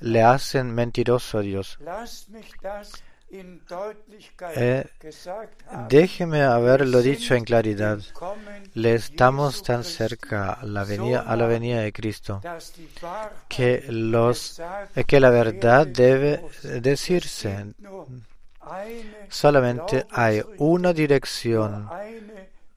[0.00, 1.78] le hacen mentiroso a Dios.
[4.54, 4.84] Eh,
[5.88, 7.98] déjeme haberlo dicho en claridad.
[8.74, 12.42] Le estamos tan cerca a la venida, a la venida de Cristo
[13.48, 14.60] que, los,
[15.06, 17.72] que la verdad debe decirse.
[19.30, 21.88] Solamente hay una dirección,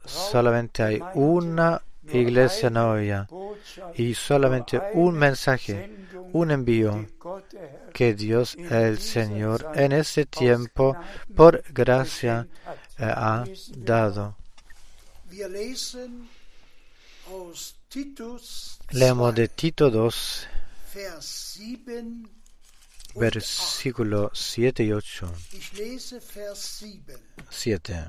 [0.05, 1.81] solamente hay una
[2.11, 3.27] iglesia novia
[3.95, 7.07] y solamente un mensaje, un envío
[7.93, 10.95] que Dios el Señor en ese tiempo
[11.35, 12.47] por gracia
[12.97, 13.43] eh, ha
[13.77, 14.37] dado.
[18.91, 20.47] Leemos de Tito 2,
[23.15, 25.33] versículo 7 y 8.
[27.49, 28.05] 7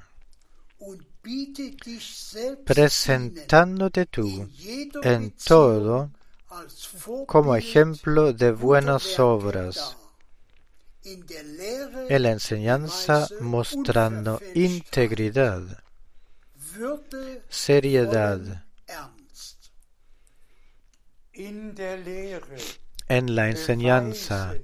[2.64, 4.48] presentándote tú
[5.02, 6.10] en todo
[7.26, 9.96] como ejemplo de buenas obras
[11.04, 15.62] en la enseñanza mostrando integridad,
[17.48, 18.64] seriedad,
[23.08, 24.54] en la enseñanza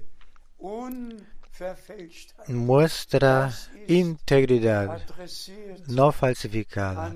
[2.49, 3.53] muestra
[3.89, 5.01] integridad
[5.89, 7.15] no falsificada.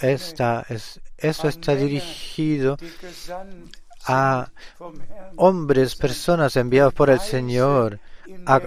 [0.00, 2.76] Esta es, esto está dirigido
[4.06, 4.50] a
[5.36, 7.98] hombres, personas enviados por el Señor,
[8.46, 8.60] a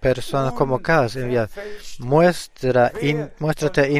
[0.00, 1.50] personas como Cas enviadas.
[1.98, 2.92] Muestra,
[3.38, 3.90] muéstrate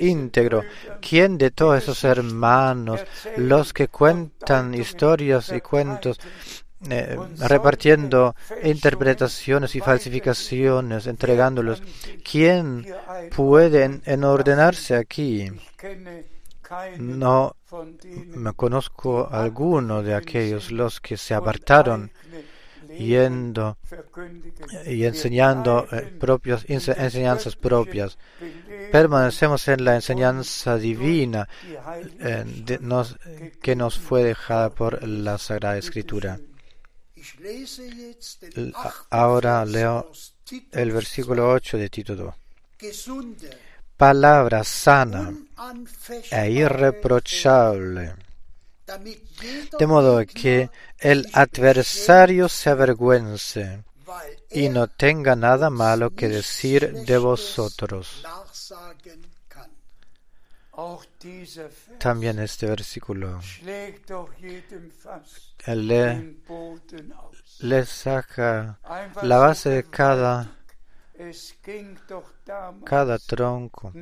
[0.00, 0.62] íntegro.
[1.00, 3.00] ¿Quién de todos esos hermanos,
[3.36, 6.18] los que cuentan historias y cuentos,
[6.90, 11.82] eh, repartiendo interpretaciones y falsificaciones, entregándolos.
[12.28, 12.86] ¿Quién
[13.34, 15.50] puede enordenarse aquí?
[16.98, 17.56] No
[18.34, 22.10] me conozco alguno de aquellos los que se apartaron
[22.98, 23.76] yendo
[24.86, 28.18] y enseñando eh, propios, enseñanzas propias.
[28.92, 31.48] Permanecemos en la enseñanza divina
[32.20, 36.38] eh, que nos fue dejada por la Sagrada Escritura.
[39.10, 40.10] Ahora leo
[40.72, 42.34] el versículo 8 de Tito 2.
[43.96, 45.32] Palabra sana
[46.30, 48.14] e irreprochable,
[49.78, 50.68] de modo que
[50.98, 53.84] el adversario se avergüence
[54.50, 58.22] y no tenga nada malo que decir de vosotros.
[61.98, 63.40] También este versículo
[65.66, 66.36] le,
[67.60, 68.78] le saca
[69.22, 70.56] la base de cada,
[72.84, 73.92] cada tronco.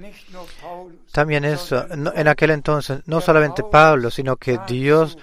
[1.12, 5.18] También eso, en aquel entonces, no solamente Pablo, sino que Dios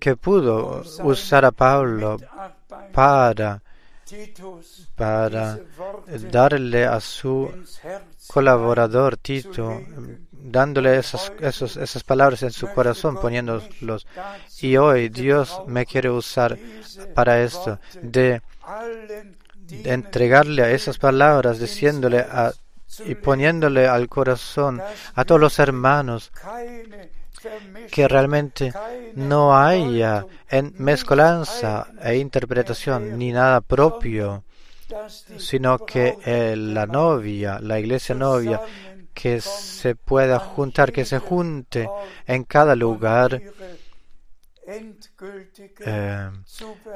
[0.00, 2.18] que pudo usar a Pablo
[2.92, 3.62] para
[4.94, 5.58] para
[6.30, 7.50] darle a su
[8.26, 9.80] colaborador Tito,
[10.30, 14.06] dándole esas, esas palabras en su corazón, poniéndolos.
[14.60, 16.58] Y hoy Dios me quiere usar
[17.14, 18.42] para esto, de,
[19.84, 22.52] entregarle a esas palabras, diciéndole a,
[23.04, 24.80] y poniéndole al corazón
[25.14, 26.32] a todos los hermanos
[27.90, 28.72] que realmente
[29.14, 34.44] no haya en mezcolanza e interpretación ni nada propio,
[35.38, 38.60] sino que eh, la novia, la iglesia novia,
[39.12, 41.88] que se pueda juntar, que se junte
[42.26, 43.42] en cada lugar,
[44.66, 46.30] eh,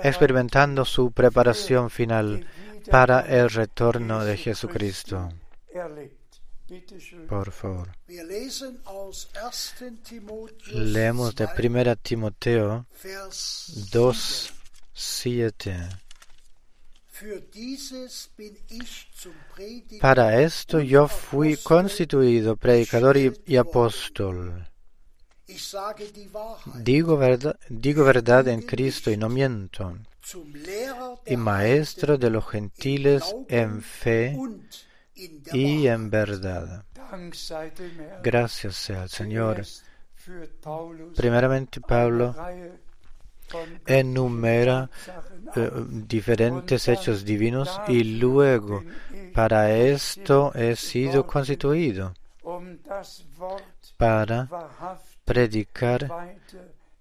[0.03, 2.47] experimentando su preparación final
[2.91, 5.31] para el retorno de Jesucristo.
[7.29, 7.89] Por favor.
[10.73, 12.87] Leemos de 1 Timoteo
[13.91, 14.53] 2,
[14.93, 15.89] 7.
[20.01, 24.67] Para esto yo fui constituido predicador y, apóstol.
[26.75, 29.99] Digo verdad, digo verdad en Cristo y no miento.
[31.27, 34.39] Y maestro de los gentiles en fe
[35.53, 36.85] y en verdad.
[38.23, 39.63] Gracias sea al Señor.
[41.17, 42.35] Primeramente Pablo
[43.87, 44.89] enumera
[45.57, 48.83] eh, diferentes hechos divinos y luego
[49.35, 52.15] para esto he sido constituido
[53.97, 54.49] para
[55.25, 56.39] predicar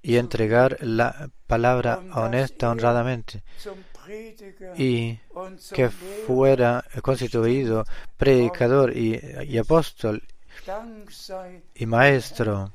[0.01, 3.43] y entregar la palabra honesta, honradamente,
[4.77, 5.19] y
[5.73, 7.85] que fuera constituido
[8.17, 10.23] predicador y, apóstol
[11.75, 12.71] y maestro.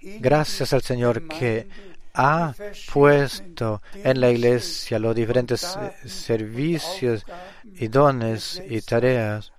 [0.00, 1.66] Gracias al Señor que
[2.14, 2.54] ha
[2.92, 7.24] puesto en la iglesia los diferentes eh, servicios
[7.64, 9.52] y dones y tareas.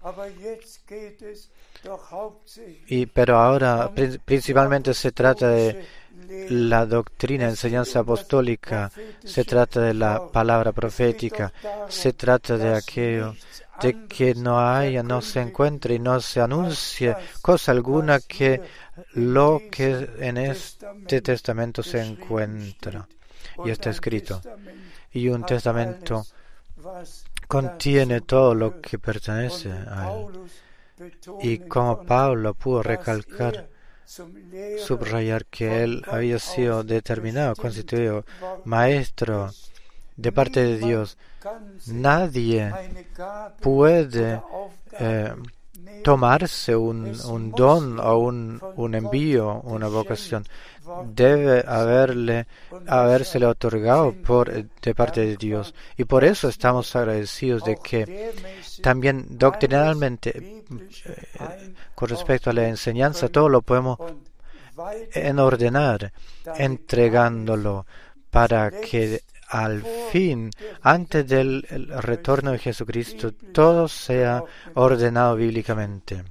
[2.87, 3.91] Y, pero ahora
[4.23, 5.85] principalmente se trata de
[6.49, 8.91] la doctrina, enseñanza apostólica,
[9.23, 11.51] se trata de la palabra profética,
[11.89, 13.35] se trata de aquello
[13.81, 18.61] de que no haya, no se encuentre y no se anuncie cosa alguna que
[19.13, 23.07] lo que en este testamento se encuentra
[23.63, 24.41] y está escrito.
[25.11, 26.25] Y un testamento
[27.47, 31.11] contiene todo lo que pertenece a él.
[31.41, 33.67] Y como Pablo pudo recalcar,
[34.85, 38.25] subrayar que él había sido determinado, constituido
[38.63, 39.51] maestro
[40.15, 41.17] de parte de Dios.
[41.87, 42.73] Nadie
[43.61, 44.41] puede
[44.99, 45.33] eh,
[46.03, 50.45] tomarse un, un don o un, un envío, una vocación.
[51.05, 52.45] Debe haberle,
[52.87, 55.73] habérsele otorgado por, de parte de Dios.
[55.97, 58.33] Y por eso estamos agradecidos de que
[58.81, 60.63] también doctrinalmente, eh,
[61.95, 63.97] con respecto a la enseñanza, todo lo podemos
[65.13, 66.11] en ordenar,
[66.57, 67.85] entregándolo
[68.29, 74.43] para que al fin, antes del retorno de Jesucristo, todo sea
[74.73, 76.23] ordenado bíblicamente.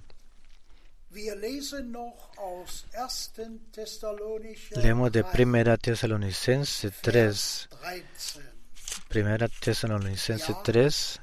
[4.76, 7.68] Leemos de Primera Tesalonicense 3.
[9.08, 11.20] Primera Tesalonicense 3.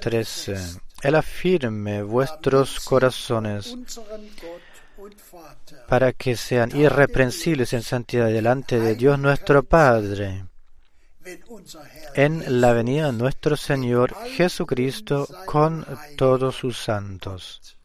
[0.00, 0.56] 13.
[1.02, 3.76] Él afirme vuestros corazones
[5.88, 10.44] para que sean irreprensibles en santidad delante de Dios nuestro Padre
[12.14, 15.86] en la venida de nuestro Señor Jesucristo con
[16.16, 17.76] todos sus santos.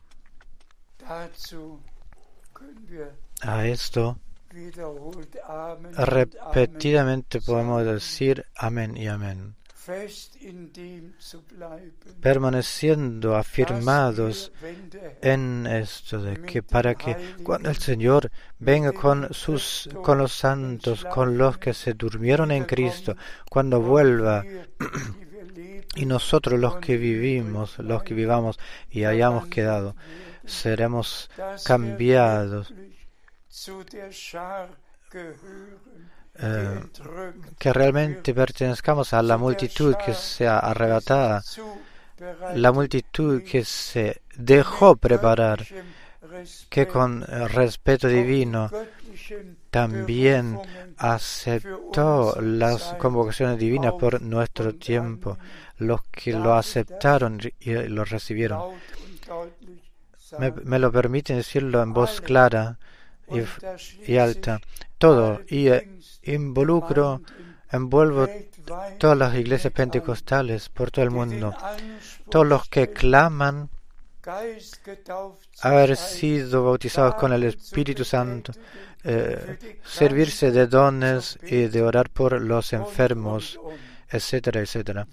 [3.41, 4.17] A esto
[5.97, 9.55] repetidamente podemos decir amén y amén
[12.21, 14.51] permaneciendo afirmados
[15.21, 21.05] en esto de que para que cuando el Señor venga con sus con los santos,
[21.05, 23.15] con los que se durmieron en Cristo,
[23.49, 24.43] cuando vuelva
[25.95, 28.59] y nosotros los que vivimos, los que vivamos
[28.89, 29.95] y hayamos quedado,
[30.45, 31.29] seremos
[31.63, 32.73] cambiados
[36.37, 36.81] eh,
[37.57, 41.41] que realmente pertenezcamos a la multitud que sea arrebatada,
[42.55, 45.65] la multitud que se dejó preparar,
[46.69, 48.69] que con respeto divino
[49.69, 50.59] también
[50.97, 55.37] aceptó las convocaciones divinas por nuestro tiempo,
[55.77, 58.73] los que lo aceptaron y lo recibieron.
[60.37, 62.77] Me, me lo permiten decirlo en voz clara
[64.07, 64.59] y, alta.
[64.97, 65.41] Todo.
[65.47, 67.21] Y eh, involucro,
[67.71, 68.27] envuelvo
[68.97, 71.55] todas las iglesias pentecostales por todo el mundo.
[72.29, 73.69] Todos los que claman
[75.61, 78.53] haber sido bautizados con el Espíritu Santo,
[79.03, 83.59] eh, servirse de dones y de orar por los enfermos,
[84.09, 85.07] etcétera, etcétera.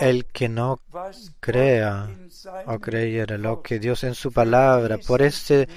[0.00, 0.80] El que no
[1.38, 2.08] crea
[2.66, 5.68] o creyera lo que Dios en su palabra por, este,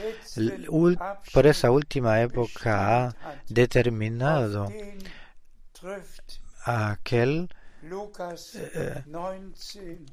[1.31, 3.15] por esa última época ha
[3.47, 4.67] determinado
[6.65, 7.49] aquel
[8.55, 9.03] eh,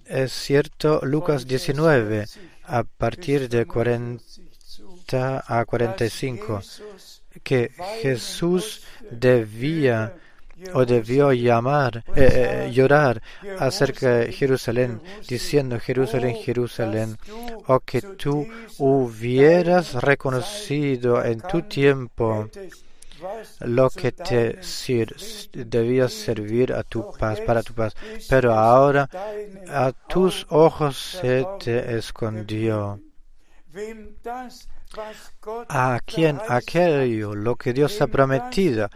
[0.05, 2.26] es cierto Lucas 19
[2.64, 6.61] a partir de 40 a 45
[7.45, 7.70] que
[8.03, 10.14] Jesús debía
[10.74, 13.22] o debió llamar, eh, eh, llorar
[13.58, 17.16] acerca de Jerusalén, diciendo Jerusalén, Jerusalén,
[17.66, 18.46] o oh, que tú
[18.78, 22.48] hubieras reconocido en tu tiempo
[23.61, 24.58] lo que te
[25.52, 27.94] debía servir a tu paz, para tu paz,
[28.28, 29.08] pero ahora
[29.68, 33.00] a tus ojos se te escondió.
[35.68, 38.88] A quien aquello, lo que Dios ha prometido,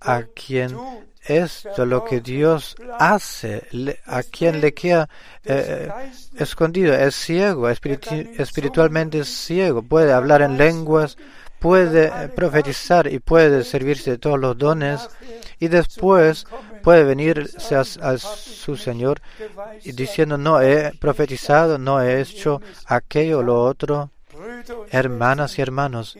[0.00, 0.76] a quien
[1.22, 3.66] esto lo que Dios hace,
[4.06, 5.08] a quien le queda
[5.44, 5.90] eh,
[6.36, 11.18] escondido, es ciego, espiritualmente es ciego, puede hablar en lenguas,
[11.58, 15.08] puede profetizar y puede servirse de todos los dones
[15.58, 16.46] y después
[16.82, 19.20] puede venirse a, a, su Señor
[19.84, 24.10] diciendo no he profetizado, no he hecho aquello lo otro.
[24.90, 26.18] Hermanas y hermanos,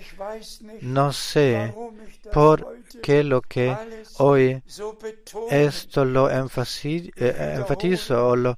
[0.81, 1.75] no sé
[2.33, 3.77] por qué lo que
[4.19, 4.63] hoy
[5.51, 8.57] esto lo eh, enfatizo o lo,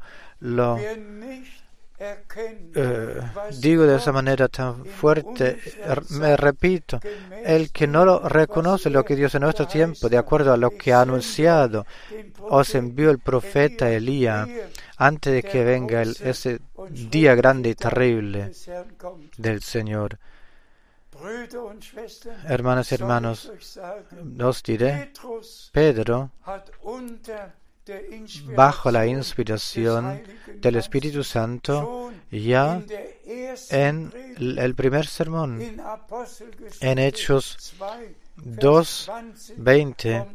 [2.74, 3.20] eh,
[3.60, 6.98] digo de esa manera tan fuerte, er, me repito,
[7.44, 10.70] el que no lo reconoce lo que Dios en nuestro tiempo, de acuerdo a lo
[10.70, 11.86] que ha anunciado,
[12.40, 14.48] os envió el profeta Elías
[15.06, 16.60] antes de que venga ese
[17.10, 18.52] día grande y terrible
[19.36, 20.18] del Señor.
[22.44, 23.52] Hermanas y hermanos,
[24.40, 25.12] os diré,
[25.72, 26.30] Pedro,
[28.54, 30.22] bajo la inspiración
[30.60, 32.80] del Espíritu Santo, ya
[33.70, 35.60] en el primer sermón,
[36.80, 37.74] en Hechos
[38.38, 40.26] 2.20,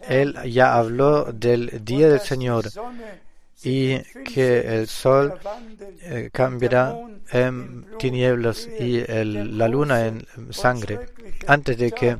[0.00, 2.66] él ya habló del día del Señor
[3.62, 5.34] y que el sol
[6.02, 6.96] eh, cambiará
[7.30, 11.00] en tinieblas y la luna en sangre
[11.46, 12.18] antes de que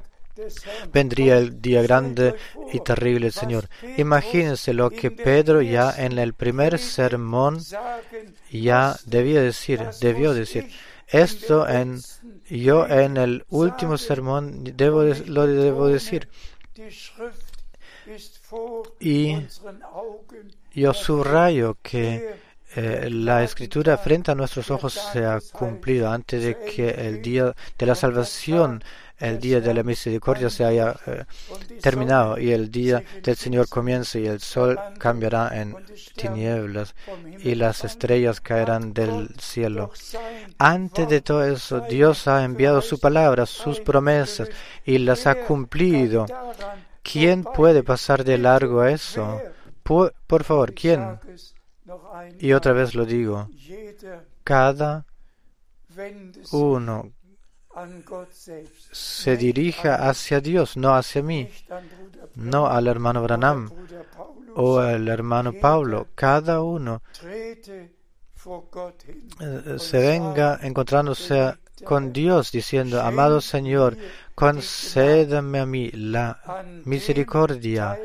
[0.93, 2.35] vendría el día grande
[2.73, 3.69] y terrible Señor.
[3.97, 7.61] Imagínense lo que Pedro ya en el primer sermón
[8.51, 10.71] ya debía decir, debió decir.
[11.07, 12.01] Esto en
[12.49, 16.29] yo en el último sermón debo, lo debo decir.
[19.01, 19.37] Y
[20.75, 22.37] yo subrayo que
[22.77, 27.55] eh, la escritura frente a nuestros ojos se ha cumplido antes de que el día
[27.79, 28.83] de la salvación,
[29.17, 31.25] el día de la misericordia se haya eh,
[31.81, 35.77] terminado y el día del Señor comience y el sol cambiará en
[36.17, 36.97] tinieblas
[37.39, 39.93] y las estrellas caerán del cielo.
[40.59, 44.49] Antes de todo eso, Dios ha enviado su palabra, sus promesas
[44.85, 46.27] y las ha cumplido.
[47.05, 49.41] ¿Quién puede pasar de largo a eso?
[49.85, 51.21] Por, por favor, ¿quién?
[52.41, 53.49] Y otra vez lo digo,
[54.43, 55.05] cada
[56.51, 57.13] uno
[58.93, 61.49] se dirija hacia Dios, no hacia mí,
[62.35, 63.71] no al hermano Branham
[64.55, 66.09] o al hermano Pablo.
[66.15, 67.91] Cada uno eh,
[69.79, 71.55] se venga encontrándose
[71.85, 73.99] con Dios diciendo, amado Señor,
[74.35, 77.99] concédame a mí la misericordia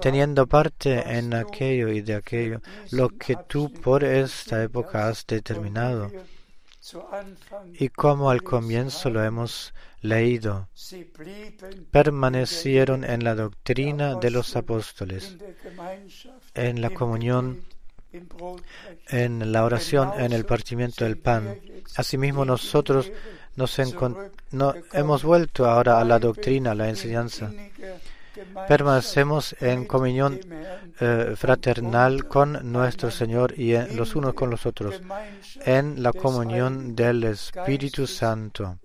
[0.00, 2.60] teniendo parte en aquello y de aquello,
[2.90, 6.10] lo que tú por esta época has determinado.
[7.74, 10.68] Y como al comienzo lo hemos leído,
[11.90, 15.36] permanecieron en la doctrina de los apóstoles,
[16.54, 17.62] en la comunión,
[19.08, 21.60] en la oración, en el partimiento del pan.
[21.96, 23.12] Asimismo nosotros
[23.56, 23.78] nos
[24.52, 27.52] no, hemos vuelto ahora a la doctrina, a la enseñanza
[28.68, 30.40] permanecemos en comunión
[31.00, 35.00] eh, fraternal con nuestro Señor y los unos con los otros,
[35.64, 38.78] en la comunión del Espíritu Santo,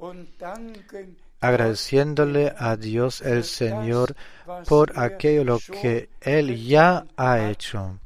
[1.42, 4.16] agradeciéndole a Dios el Señor
[4.66, 8.00] por aquello lo que Él ya ha hecho.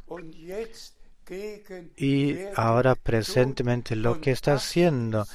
[1.95, 5.28] Y ahora presentemente lo que está haciendo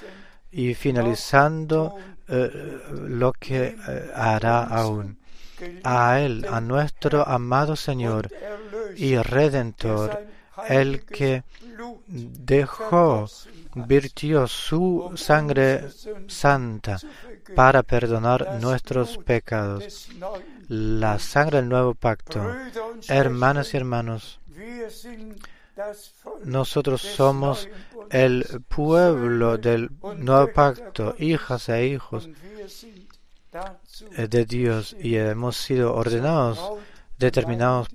[0.51, 1.97] y finalizando
[2.27, 5.19] eh, lo que eh, hará aún
[5.83, 8.31] a Él, a nuestro amado Señor
[8.97, 10.27] y Redentor,
[10.69, 11.45] el que
[12.07, 13.27] dejó,
[13.75, 15.89] virtió su sangre
[16.29, 16.99] santa
[17.55, 20.09] para perdonar nuestros pecados.
[20.69, 22.41] La sangre del nuevo pacto.
[23.09, 24.41] Hermanas y hermanos,
[26.45, 27.69] nosotros somos
[28.11, 32.29] el pueblo del nuevo pacto, hijas e hijos
[34.17, 36.61] de Dios y hemos sido ordenados,
[37.19, 37.89] determinados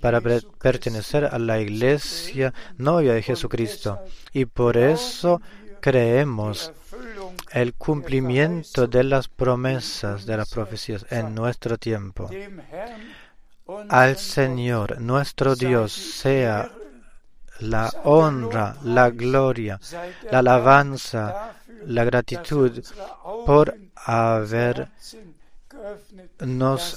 [0.00, 4.00] para pertenecer a la iglesia novia de Jesucristo.
[4.32, 5.40] Y por eso
[5.80, 6.72] creemos
[7.50, 12.28] el cumplimiento de las promesas de las profecías en nuestro tiempo.
[13.88, 16.70] Al Señor, nuestro Dios, sea
[17.60, 19.78] la honra, la gloria,
[20.30, 21.54] la alabanza,
[21.86, 22.82] la gratitud
[23.46, 24.90] por habernos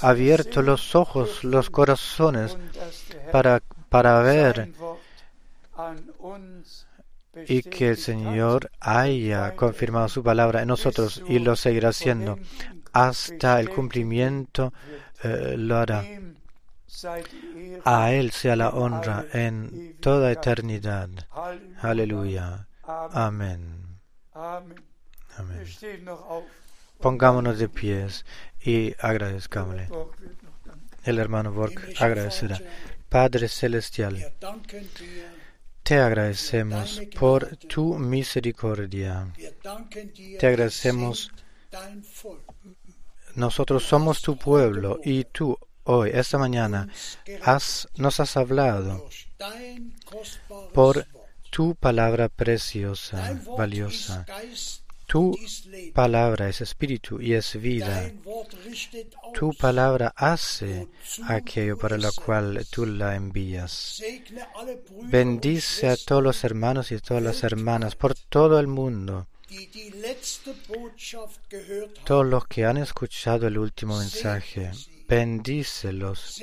[0.03, 2.57] abierto los ojos, los corazones
[3.31, 4.71] para, para ver
[7.47, 12.39] y que el Señor haya confirmado su palabra en nosotros y lo seguirá haciendo
[12.93, 14.73] hasta el cumplimiento
[15.23, 16.03] eh, lo hará.
[17.83, 21.09] A Él sea la honra en toda eternidad.
[21.81, 22.67] Aleluya.
[22.83, 23.86] Amén.
[24.37, 25.65] Amén.
[26.99, 28.25] Pongámonos de pies
[28.61, 29.89] y agradezcámosle.
[31.03, 32.59] El hermano Borg agradecerá.
[33.09, 34.33] Padre Celestial,
[35.81, 39.33] te agradecemos por tu misericordia.
[40.39, 41.31] Te agradecemos.
[43.35, 46.89] Nosotros somos tu pueblo y tú hoy, esta mañana,
[47.43, 49.07] has, nos has hablado
[50.73, 51.07] por
[51.49, 54.25] tu palabra preciosa, valiosa.
[55.07, 55.33] Tu
[55.93, 58.11] palabra es espíritu y es vida.
[59.33, 60.89] Tu palabra hace
[61.29, 64.03] aquello para lo cual tú la envías.
[65.03, 69.27] Bendice a todos los hermanos y todas las hermanas por todo el mundo.
[72.03, 74.71] Todos los que han escuchado el último mensaje,
[75.07, 76.41] bendícelos.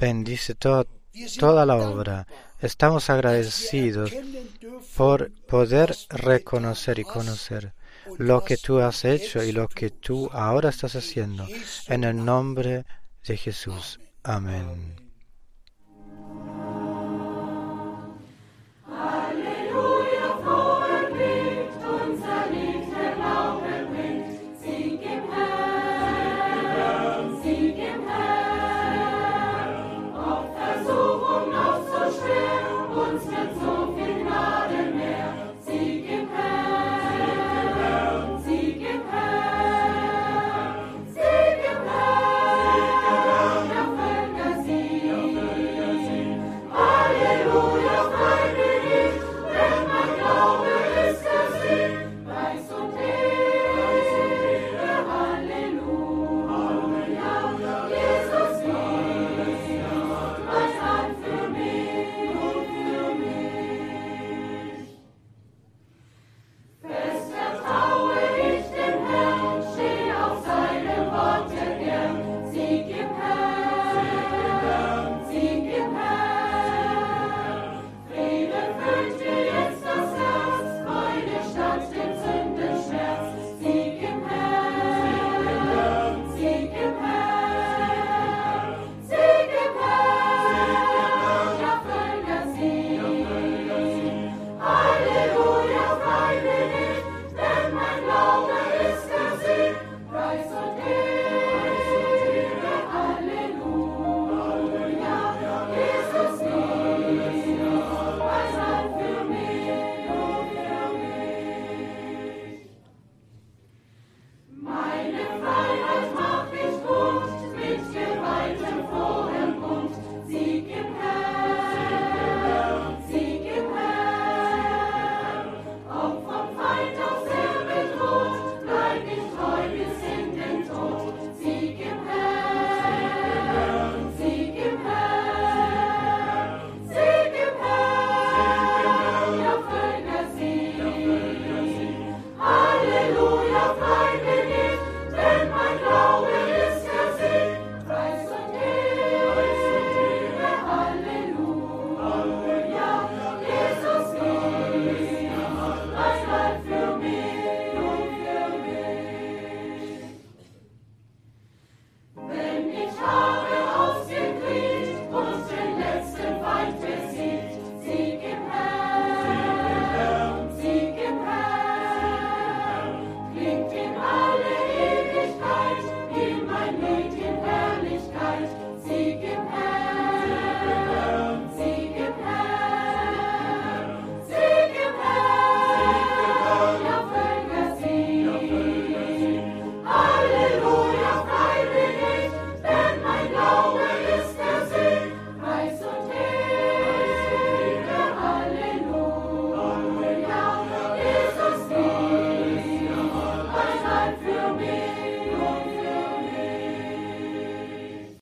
[0.00, 0.88] Bendice todo
[1.38, 2.26] toda la obra.
[2.60, 4.12] Estamos agradecidos
[4.96, 7.72] por poder reconocer y conocer
[8.18, 11.46] lo que tú has hecho y lo que tú ahora estás haciendo.
[11.88, 12.84] En el nombre
[13.26, 14.00] de Jesús.
[14.22, 15.05] Amén.